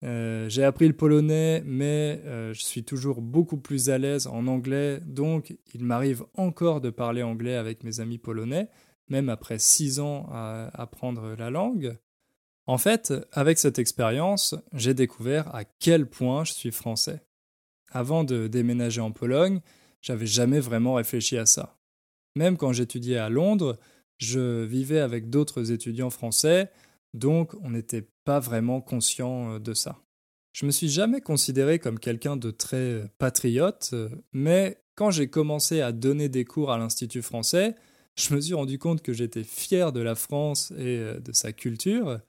Euh, 0.05 0.49
j'ai 0.49 0.63
appris 0.63 0.87
le 0.87 0.95
polonais, 0.95 1.63
mais 1.65 2.23
euh, 2.25 2.53
je 2.53 2.63
suis 2.63 2.85
toujours 2.85 3.21
beaucoup 3.21 3.57
plus 3.57 3.91
à 3.91 3.99
l'aise 3.99 4.29
en 4.29 4.47
anglais, 4.47 5.01
donc 5.05 5.57
il 5.75 5.85
m'arrive 5.85 6.25
encore 6.35 6.81
de 6.81 6.91
parler 6.91 7.25
anglais 7.25 7.57
avec 7.57 7.83
mes 7.83 7.99
amis 7.99 8.19
polonais 8.19 8.69
même 9.09 9.29
après 9.29 9.59
six 9.59 10.01
ans 10.01 10.29
à 10.31 10.71
apprendre 10.75 11.35
la 11.37 11.51
langue. 11.51 11.97
En 12.67 12.79
fait, 12.79 13.15
avec 13.33 13.59
cette 13.59 13.79
expérience, 13.79 14.55
j'ai 14.73 14.95
découvert 14.95 15.55
à 15.55 15.65
quel 15.65 16.07
point 16.07 16.45
je 16.45 16.53
suis 16.53 16.73
français. 16.73 17.23
Avant 17.91 18.25
de 18.25 18.47
déménager 18.47 19.01
en 19.01 19.11
Pologne, 19.11 19.61
j'avais 20.03 20.27
jamais 20.27 20.61
vraiment 20.61 20.95
réfléchi 20.95 21.39
à 21.39 21.47
ça. 21.47 21.79
Même 22.37 22.57
quand 22.57 22.73
j'étudiais 22.73 23.17
à 23.17 23.31
Londres, 23.31 23.79
je 24.19 24.65
vivais 24.65 25.01
avec 25.01 25.31
d'autres 25.31 25.73
étudiants 25.73 26.11
français, 26.11 26.71
donc 27.15 27.55
on 27.63 27.71
n'était 27.71 28.09
pas 28.25 28.41
vraiment 28.41 28.81
conscient 28.81 29.55
euh, 29.55 29.59
de 29.59 29.75
ça. 29.75 29.99
Je 30.53 30.67
me 30.67 30.71
suis 30.71 30.89
jamais 30.89 31.21
considéré 31.21 31.79
comme 31.79 31.99
quelqu'un 31.99 32.37
de 32.37 32.51
très 32.51 33.05
patriote, 33.19 33.95
mais 34.33 34.83
quand 34.97 35.11
j'ai 35.11 35.29
commencé 35.29 35.81
à 35.81 35.93
donner 35.93 36.29
des 36.29 36.45
cours 36.45 36.73
à 36.73 36.79
l'Institut 36.79 37.23
français, 37.23 37.77
je 38.19 38.35
me 38.35 38.41
suis 38.41 38.55
rendu 38.55 38.79
compte 38.79 39.01
que 39.01 39.13
j'étais 39.13 39.45
fier 39.45 39.93
de 39.93 40.01
la 40.01 40.17
France 40.17 40.73
et 40.73 40.99
euh, 40.99 41.21
de 41.21 41.33
sa 41.33 41.53
culture. 41.53 42.21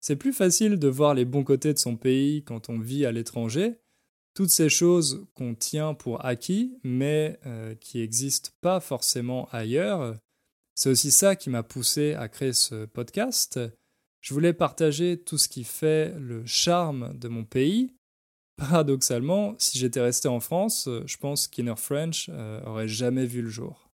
C'est 0.00 0.16
plus 0.16 0.32
facile 0.32 0.78
de 0.78 0.88
voir 0.88 1.14
les 1.14 1.24
bons 1.24 1.44
côtés 1.44 1.74
de 1.74 1.78
son 1.78 1.96
pays 1.96 2.42
quand 2.44 2.70
on 2.70 2.78
vit 2.78 3.04
à 3.04 3.12
l'étranger, 3.12 3.78
toutes 4.34 4.50
ces 4.50 4.68
choses 4.68 5.26
qu'on 5.34 5.54
tient 5.54 5.94
pour 5.94 6.24
acquis, 6.24 6.78
mais 6.82 7.38
euh, 7.46 7.74
qui 7.74 7.98
n'existent 7.98 8.50
pas 8.60 8.80
forcément 8.80 9.48
ailleurs. 9.50 10.16
C'est 10.74 10.90
aussi 10.90 11.10
ça 11.10 11.36
qui 11.36 11.50
m'a 11.50 11.64
poussé 11.64 12.14
à 12.14 12.28
créer 12.28 12.52
ce 12.52 12.86
podcast. 12.86 13.58
Je 14.20 14.32
voulais 14.32 14.52
partager 14.52 15.20
tout 15.20 15.36
ce 15.36 15.48
qui 15.48 15.64
fait 15.64 16.14
le 16.18 16.46
charme 16.46 17.18
de 17.18 17.28
mon 17.28 17.44
pays. 17.44 17.92
Paradoxalement, 18.56 19.56
si 19.58 19.78
j'étais 19.78 20.00
resté 20.00 20.28
en 20.28 20.40
France, 20.40 20.88
je 21.04 21.16
pense 21.16 21.48
qu'Inner 21.48 21.76
French 21.76 22.30
euh, 22.32 22.62
aurait 22.64 22.88
jamais 22.88 23.26
vu 23.26 23.42
le 23.42 23.50
jour. 23.50 23.87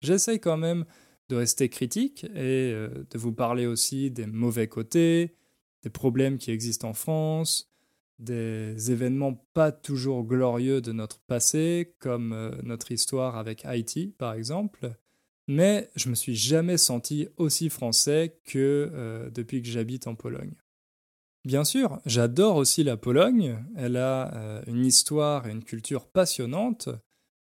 J'essaye 0.00 0.40
quand 0.40 0.56
même 0.56 0.84
de 1.30 1.36
rester 1.36 1.68
critique 1.68 2.24
et 2.24 2.72
euh, 2.72 2.88
de 3.10 3.18
vous 3.18 3.32
parler 3.32 3.66
aussi 3.66 4.10
des 4.10 4.26
mauvais 4.26 4.66
côtés, 4.66 5.36
des 5.82 5.90
problèmes 5.90 6.38
qui 6.38 6.50
existent 6.50 6.88
en 6.88 6.94
France, 6.94 7.70
des 8.18 8.90
événements 8.90 9.46
pas 9.54 9.72
toujours 9.72 10.24
glorieux 10.24 10.80
de 10.80 10.92
notre 10.92 11.20
passé, 11.20 11.94
comme 11.98 12.32
euh, 12.32 12.50
notre 12.62 12.92
histoire 12.92 13.36
avec 13.36 13.64
Haïti 13.64 14.14
par 14.18 14.34
exemple. 14.34 14.92
Mais 15.46 15.90
je 15.96 16.10
me 16.10 16.14
suis 16.14 16.34
jamais 16.34 16.76
senti 16.76 17.28
aussi 17.36 17.70
français 17.70 18.38
que 18.44 18.90
euh, 18.92 19.30
depuis 19.30 19.62
que 19.62 19.68
j'habite 19.68 20.06
en 20.06 20.14
Pologne. 20.14 20.54
Bien 21.44 21.64
sûr, 21.64 22.00
j'adore 22.06 22.56
aussi 22.56 22.84
la 22.84 22.96
Pologne. 22.98 23.64
Elle 23.74 23.96
a 23.96 24.62
une 24.66 24.84
histoire 24.84 25.46
et 25.46 25.52
une 25.52 25.64
culture 25.64 26.06
passionnantes. 26.06 26.90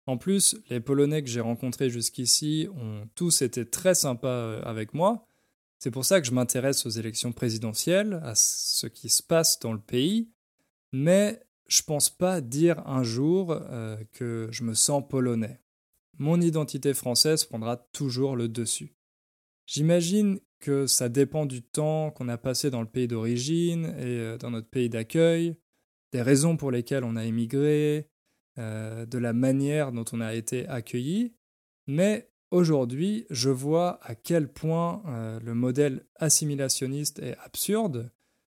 En 0.07 0.17
plus, 0.17 0.57
les 0.71 0.81
Polonais 0.81 1.23
que 1.23 1.29
j'ai 1.29 1.41
rencontrés 1.41 1.91
jusqu'ici 1.91 2.69
ont 2.77 3.09
tous 3.17 3.43
été 3.43 3.69
très 3.69 3.95
sympas 3.95 4.29
euh, 4.29 4.63
avec 4.63 4.95
moi. 4.95 5.27
C'est 5.79 5.91
pour 5.91 6.05
ça 6.05 6.21
que 6.21 6.27
je 6.27 6.33
m'intéresse 6.33 6.87
aux 6.87 6.91
élections 6.91 7.33
présidentielles, 7.33 8.21
à 8.23 8.35
ce 8.35 8.87
qui 8.87 9.09
se 9.09 9.23
passe 9.23 9.59
dans 9.59 9.73
le 9.73 9.81
pays. 9.81 10.31
Mais 10.93 11.43
je 11.67 11.83
pense 11.83 12.09
pas 12.09 12.41
dire 12.41 12.87
un 12.87 13.03
jour 13.03 13.51
euh, 13.51 13.97
que 14.13 14.49
je 14.53 14.63
me 14.63 14.75
sens 14.75 15.03
polonais. 15.07 15.61
Mon 16.19 16.41
identité 16.41 16.95
française 16.95 17.45
prendra 17.45 17.77
toujours 17.77 18.37
le 18.37 18.49
dessus. 18.49 18.95
J'imagine 19.67 20.39
que 20.61 20.87
ça 20.87 21.09
dépend 21.09 21.45
du 21.45 21.63
temps 21.63 22.13
qu'on 22.13 22.29
a 22.29 22.39
passé 22.39 22.71
dans 22.71 22.81
le 22.81 22.89
pays 22.89 23.09
d'origine 23.09 23.87
et 23.99 24.21
euh, 24.21 24.39
dans 24.39 24.53
notre 24.53 24.69
pays 24.69 24.89
d'accueil, 24.89 25.57
des 26.13 26.23
raisons 26.23 26.57
pour 26.57 26.71
lesquelles 26.71 27.05
on 27.05 27.17
a 27.17 27.25
émigré, 27.25 28.09
euh, 28.59 29.07
de 29.07 29.19
la 29.19 29.33
manière 29.33 29.93
dont 29.93 30.05
on 30.13 30.21
a 30.21 30.35
été 30.35 30.67
accueilli, 30.69 31.35
mais 31.87 32.31
aujourd'hui, 32.51 33.27
je 33.31 33.51
vois 33.51 33.99
à 34.03 34.15
quel 34.15 34.49
point 34.49 35.03
le 35.43 35.55
modèle 35.55 36.05
assimilationniste 36.17 37.19
est 37.19 37.37
absurde 37.45 38.11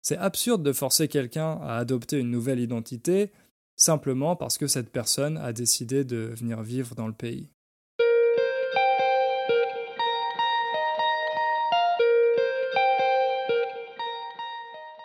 c'est 0.08 0.18
absurde 0.18 0.64
de 0.64 0.72
forcer 0.72 1.10
quelqu'un 1.10 1.60
à 1.62 1.76
adopter 1.76 2.18
une 2.18 2.32
nouvelle 2.32 2.62
identité 2.62 3.34
simplement 3.76 4.38
parce 4.38 4.58
que 4.58 4.66
cette 4.66 4.90
personne 4.90 5.36
a 5.36 5.52
décidé 5.52 6.06
de 6.06 6.32
venir 6.34 6.62
vivre 6.62 6.96
dans 6.96 7.08
le 7.08 7.14
pays. 7.14 7.50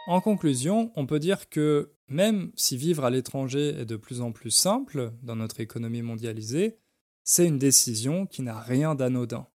En 0.06 0.20
conclusion, 0.20 0.92
on 0.96 1.06
peut 1.06 1.20
dire 1.20 1.48
que 1.48 1.92
même 2.08 2.50
si 2.56 2.76
vivre 2.76 3.04
à 3.04 3.10
l'étranger 3.10 3.68
est 3.80 3.84
de 3.84 3.96
plus 3.96 4.20
en 4.20 4.32
plus 4.32 4.50
simple 4.50 5.12
dans 5.22 5.36
notre 5.36 5.60
économie 5.60 6.02
mondialisée, 6.02 6.78
c'est 7.24 7.46
une 7.46 7.58
décision 7.58 8.26
qui 8.26 8.42
n'a 8.42 8.60
rien 8.60 8.94
d'anodin. 8.94 9.46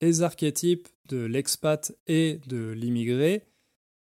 Les 0.00 0.22
archétypes 0.22 0.88
de 1.08 1.24
l'expat 1.24 1.96
et 2.06 2.40
de 2.46 2.70
l'immigré 2.70 3.46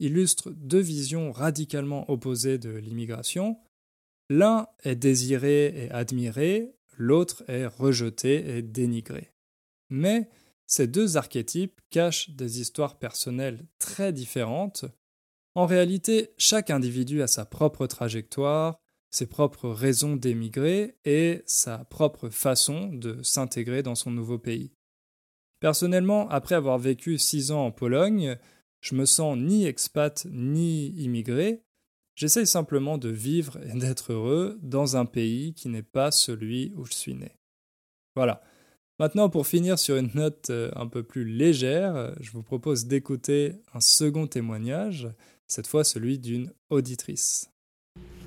illustre 0.00 0.50
deux 0.50 0.80
visions 0.80 1.32
radicalement 1.32 2.10
opposées 2.10 2.58
de 2.58 2.70
l'immigration. 2.70 3.58
L'un 4.28 4.68
est 4.84 4.96
désiré 4.96 5.84
et 5.84 5.90
admiré, 5.90 6.74
l'autre 6.96 7.42
est 7.48 7.66
rejeté 7.66 8.56
et 8.56 8.62
dénigré. 8.62 9.32
Mais 9.90 10.28
ces 10.66 10.86
deux 10.86 11.16
archétypes 11.16 11.80
cachent 11.90 12.30
des 12.30 12.60
histoires 12.60 12.98
personnelles 12.98 13.64
très 13.78 14.12
différentes. 14.12 14.84
En 15.58 15.66
réalité, 15.66 16.30
chaque 16.38 16.70
individu 16.70 17.20
a 17.20 17.26
sa 17.26 17.44
propre 17.44 17.88
trajectoire, 17.88 18.78
ses 19.10 19.26
propres 19.26 19.70
raisons 19.70 20.14
d'émigrer 20.14 20.94
et 21.04 21.42
sa 21.46 21.78
propre 21.78 22.28
façon 22.28 22.92
de 22.92 23.20
s'intégrer 23.24 23.82
dans 23.82 23.96
son 23.96 24.12
nouveau 24.12 24.38
pays. 24.38 24.70
Personnellement, 25.58 26.28
après 26.28 26.54
avoir 26.54 26.78
vécu 26.78 27.18
six 27.18 27.50
ans 27.50 27.66
en 27.66 27.72
Pologne, 27.72 28.38
je 28.82 28.94
me 28.94 29.04
sens 29.04 29.36
ni 29.36 29.66
expat 29.66 30.28
ni 30.30 30.90
immigré, 30.90 31.64
j'essaye 32.14 32.46
simplement 32.46 32.96
de 32.96 33.08
vivre 33.08 33.58
et 33.64 33.76
d'être 33.76 34.12
heureux 34.12 34.60
dans 34.62 34.96
un 34.96 35.06
pays 35.06 35.54
qui 35.54 35.68
n'est 35.68 35.82
pas 35.82 36.12
celui 36.12 36.72
où 36.76 36.84
je 36.84 36.92
suis 36.92 37.14
né. 37.14 37.32
Voilà. 38.14 38.42
Maintenant, 39.00 39.28
pour 39.28 39.48
finir 39.48 39.76
sur 39.76 39.96
une 39.96 40.10
note 40.14 40.50
euh, 40.50 40.70
un 40.76 40.86
peu 40.86 41.02
plus 41.02 41.24
légère, 41.24 42.14
je 42.20 42.30
vous 42.30 42.44
propose 42.44 42.86
d'écouter 42.86 43.54
un 43.72 43.80
second 43.80 44.28
témoignage, 44.28 45.08
cette 45.48 45.66
fois 45.66 45.82
celui 45.82 46.18
d'une 46.18 46.52
auditrice. 46.68 47.50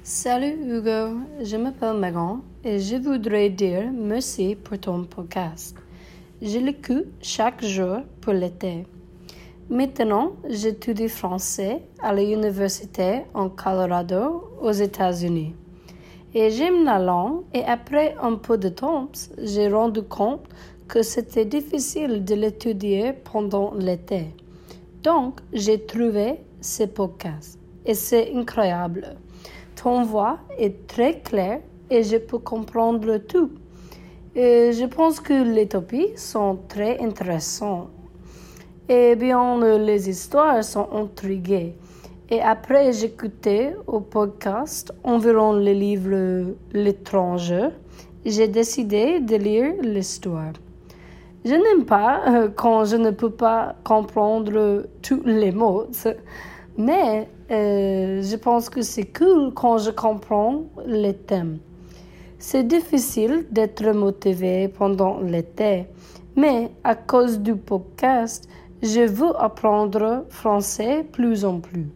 Salut 0.03 0.57
Hugo, 0.67 1.19
je 1.43 1.55
m'appelle 1.55 1.99
Megan 1.99 2.41
et 2.63 2.79
je 2.79 2.95
voudrais 2.95 3.51
dire 3.51 3.91
merci 3.93 4.55
pour 4.55 4.79
ton 4.79 5.03
podcast. 5.03 5.75
Je 6.41 6.57
l'écoute 6.57 7.05
chaque 7.21 7.63
jour 7.63 7.99
pour 8.19 8.33
l'été. 8.33 8.87
Maintenant, 9.69 10.33
j'étudie 10.49 11.07
français 11.07 11.83
à 12.01 12.13
l'université 12.13 13.21
en 13.35 13.49
Colorado, 13.49 14.49
aux 14.59 14.71
États-Unis. 14.71 15.53
Et 16.33 16.49
j'aime 16.49 16.83
la 16.83 16.97
langue 16.97 17.43
et 17.53 17.63
après 17.63 18.15
un 18.19 18.35
peu 18.35 18.57
de 18.57 18.69
temps, 18.69 19.09
j'ai 19.37 19.69
rendu 19.69 20.01
compte 20.01 20.45
que 20.87 21.03
c'était 21.03 21.45
difficile 21.45 22.25
de 22.25 22.33
l'étudier 22.33 23.13
pendant 23.13 23.75
l'été. 23.75 24.25
Donc, 25.03 25.39
j'ai 25.53 25.85
trouvé 25.85 26.39
ce 26.61 26.83
podcast 26.83 27.59
et 27.85 27.93
c'est 27.93 28.31
incroyable. 28.35 29.15
Ton 29.75 30.03
voix 30.03 30.39
est 30.57 30.87
très 30.87 31.19
claire 31.19 31.61
et 31.89 32.03
je 32.03 32.17
peux 32.17 32.39
comprendre 32.39 33.17
tout. 33.17 33.51
Je 34.35 34.85
pense 34.85 35.19
que 35.19 35.33
les 35.33 35.67
topics 35.67 36.17
sont 36.17 36.59
très 36.69 36.99
intéressants 36.99 37.89
eh 38.93 39.15
bien, 39.15 39.57
les 39.77 40.09
histoires 40.09 40.61
sont 40.65 40.89
intriguées. 40.93 41.75
Et 42.29 42.41
après, 42.41 42.91
j'écoutais 42.91 43.73
au 43.87 44.01
podcast 44.01 44.93
environ 45.03 45.53
le 45.53 45.71
livre 45.71 46.55
L'étranger. 46.73 47.69
J'ai 48.25 48.49
décidé 48.49 49.21
de 49.21 49.35
lire 49.37 49.73
l'histoire. 49.81 50.53
Je 51.45 51.53
n'aime 51.53 51.85
pas 51.85 52.21
euh, 52.27 52.49
quand 52.53 52.83
je 52.83 52.97
ne 52.97 53.11
peux 53.11 53.31
pas 53.31 53.75
comprendre 53.85 54.85
tous 55.01 55.21
les 55.25 55.51
mots, 55.51 55.87
mais 56.77 57.27
euh, 57.51 58.21
je 58.21 58.35
pense 58.35 58.69
que 58.69 58.81
c'est 58.81 59.11
cool 59.17 59.53
quand 59.53 59.77
je 59.77 59.91
comprends 59.91 60.63
les 60.85 61.13
thèmes. 61.13 61.59
C'est 62.39 62.63
difficile 62.63 63.45
d'être 63.51 63.85
motivé 63.93 64.67
pendant 64.67 65.19
l'été, 65.19 65.85
mais 66.35 66.71
à 66.83 66.95
cause 66.95 67.39
du 67.39 67.55
podcast, 67.55 68.47
je 68.81 69.01
veux 69.01 69.39
apprendre 69.39 70.25
français 70.29 71.05
plus 71.11 71.45
en 71.45 71.59
plus. 71.59 71.87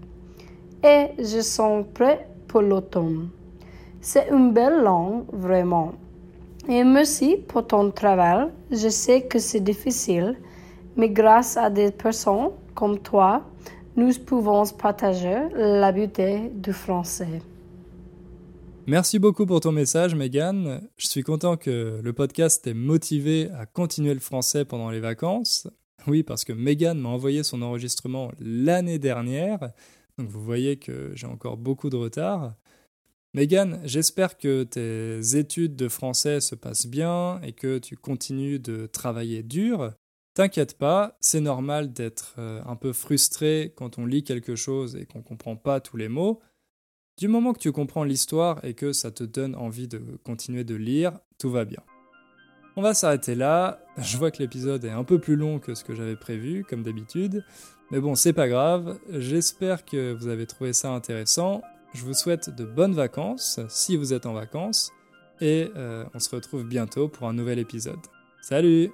Et 0.83 1.07
je 1.17 1.41
sens 1.41 1.83
prêt 1.93 2.27
pour 2.47 2.61
l'automne. 2.61 3.29
C'est 4.01 4.27
une 4.29 4.51
belle 4.53 4.83
langue, 4.83 5.23
vraiment. 5.33 5.93
Et 6.69 6.83
merci 6.83 7.37
pour 7.47 7.65
ton 7.65 7.89
travail. 7.89 8.49
Je 8.69 8.89
sais 8.89 9.23
que 9.23 9.39
c'est 9.39 9.61
difficile, 9.61 10.37
mais 10.95 11.09
grâce 11.09 11.57
à 11.57 11.71
des 11.71 11.91
personnes 11.91 12.51
comme 12.75 12.99
toi, 12.99 13.41
nous 13.95 14.13
pouvons 14.25 14.65
partager 14.67 15.37
la 15.53 15.91
beauté 15.91 16.49
du 16.53 16.73
français. 16.73 17.41
Merci 18.87 19.17
beaucoup 19.17 19.45
pour 19.45 19.61
ton 19.61 19.71
message, 19.71 20.13
Megan. 20.13 20.81
Je 20.97 21.07
suis 21.07 21.23
content 21.23 21.57
que 21.57 21.99
le 22.03 22.13
podcast 22.13 22.63
t'ait 22.63 22.75
motivé 22.75 23.49
à 23.57 23.65
continuer 23.65 24.13
le 24.13 24.19
français 24.19 24.63
pendant 24.63 24.91
les 24.91 24.99
vacances. 24.99 25.67
Oui, 26.07 26.21
parce 26.21 26.45
que 26.45 26.53
Megan 26.53 26.99
m'a 26.99 27.09
envoyé 27.09 27.41
son 27.41 27.63
enregistrement 27.63 28.31
l'année 28.39 28.99
dernière, 28.99 29.71
donc 30.19 30.29
vous 30.29 30.43
voyez 30.43 30.77
que 30.77 31.11
j'ai 31.15 31.25
encore 31.25 31.57
beaucoup 31.57 31.89
de 31.89 31.95
retard. 31.95 32.53
Megan, 33.33 33.81
j'espère 33.83 34.37
que 34.37 34.63
tes 34.63 35.35
études 35.35 35.75
de 35.75 35.89
français 35.89 36.39
se 36.39 36.53
passent 36.55 36.87
bien 36.87 37.41
et 37.41 37.53
que 37.53 37.79
tu 37.79 37.97
continues 37.97 38.59
de 38.59 38.85
travailler 38.85 39.41
dur. 39.41 39.93
T'inquiète 40.35 40.77
pas, 40.77 41.17
c'est 41.21 41.39
normal 41.39 41.93
d'être 41.93 42.35
euh, 42.39 42.61
un 42.65 42.75
peu 42.75 42.91
frustré 42.91 43.73
quand 43.77 43.97
on 43.97 44.05
lit 44.05 44.25
quelque 44.25 44.57
chose 44.57 44.97
et 44.97 45.05
qu'on 45.05 45.19
ne 45.19 45.23
comprend 45.23 45.55
pas 45.55 45.79
tous 45.79 45.95
les 45.95 46.09
mots. 46.09 46.41
Du 47.17 47.29
moment 47.29 47.53
que 47.53 47.59
tu 47.59 47.71
comprends 47.71 48.03
l'histoire 48.03 48.63
et 48.65 48.73
que 48.73 48.91
ça 48.91 49.11
te 49.11 49.23
donne 49.23 49.55
envie 49.55 49.87
de 49.87 50.01
continuer 50.25 50.65
de 50.65 50.75
lire, 50.75 51.17
tout 51.39 51.49
va 51.49 51.63
bien. 51.63 51.79
On 52.75 52.81
va 52.81 52.93
s'arrêter 52.93 53.33
là. 53.33 53.79
Je 53.97 54.17
vois 54.17 54.29
que 54.29 54.39
l'épisode 54.39 54.83
est 54.83 54.89
un 54.89 55.05
peu 55.05 55.19
plus 55.19 55.37
long 55.37 55.59
que 55.59 55.73
ce 55.73 55.85
que 55.85 55.95
j'avais 55.95 56.17
prévu, 56.17 56.65
comme 56.65 56.83
d'habitude. 56.83 57.45
Mais 57.89 58.01
bon, 58.01 58.15
c'est 58.15 58.33
pas 58.33 58.49
grave. 58.49 58.99
J'espère 59.09 59.85
que 59.85 60.11
vous 60.11 60.27
avez 60.27 60.47
trouvé 60.47 60.73
ça 60.73 60.91
intéressant. 60.91 61.61
Je 61.93 62.03
vous 62.03 62.13
souhaite 62.13 62.53
de 62.53 62.65
bonnes 62.65 62.93
vacances, 62.93 63.61
si 63.69 63.95
vous 63.95 64.11
êtes 64.11 64.25
en 64.25 64.33
vacances. 64.33 64.91
Et 65.39 65.71
euh, 65.77 66.03
on 66.13 66.19
se 66.19 66.35
retrouve 66.35 66.65
bientôt 66.65 67.07
pour 67.07 67.29
un 67.29 67.33
nouvel 67.33 67.57
épisode. 67.57 67.99
Salut 68.41 68.91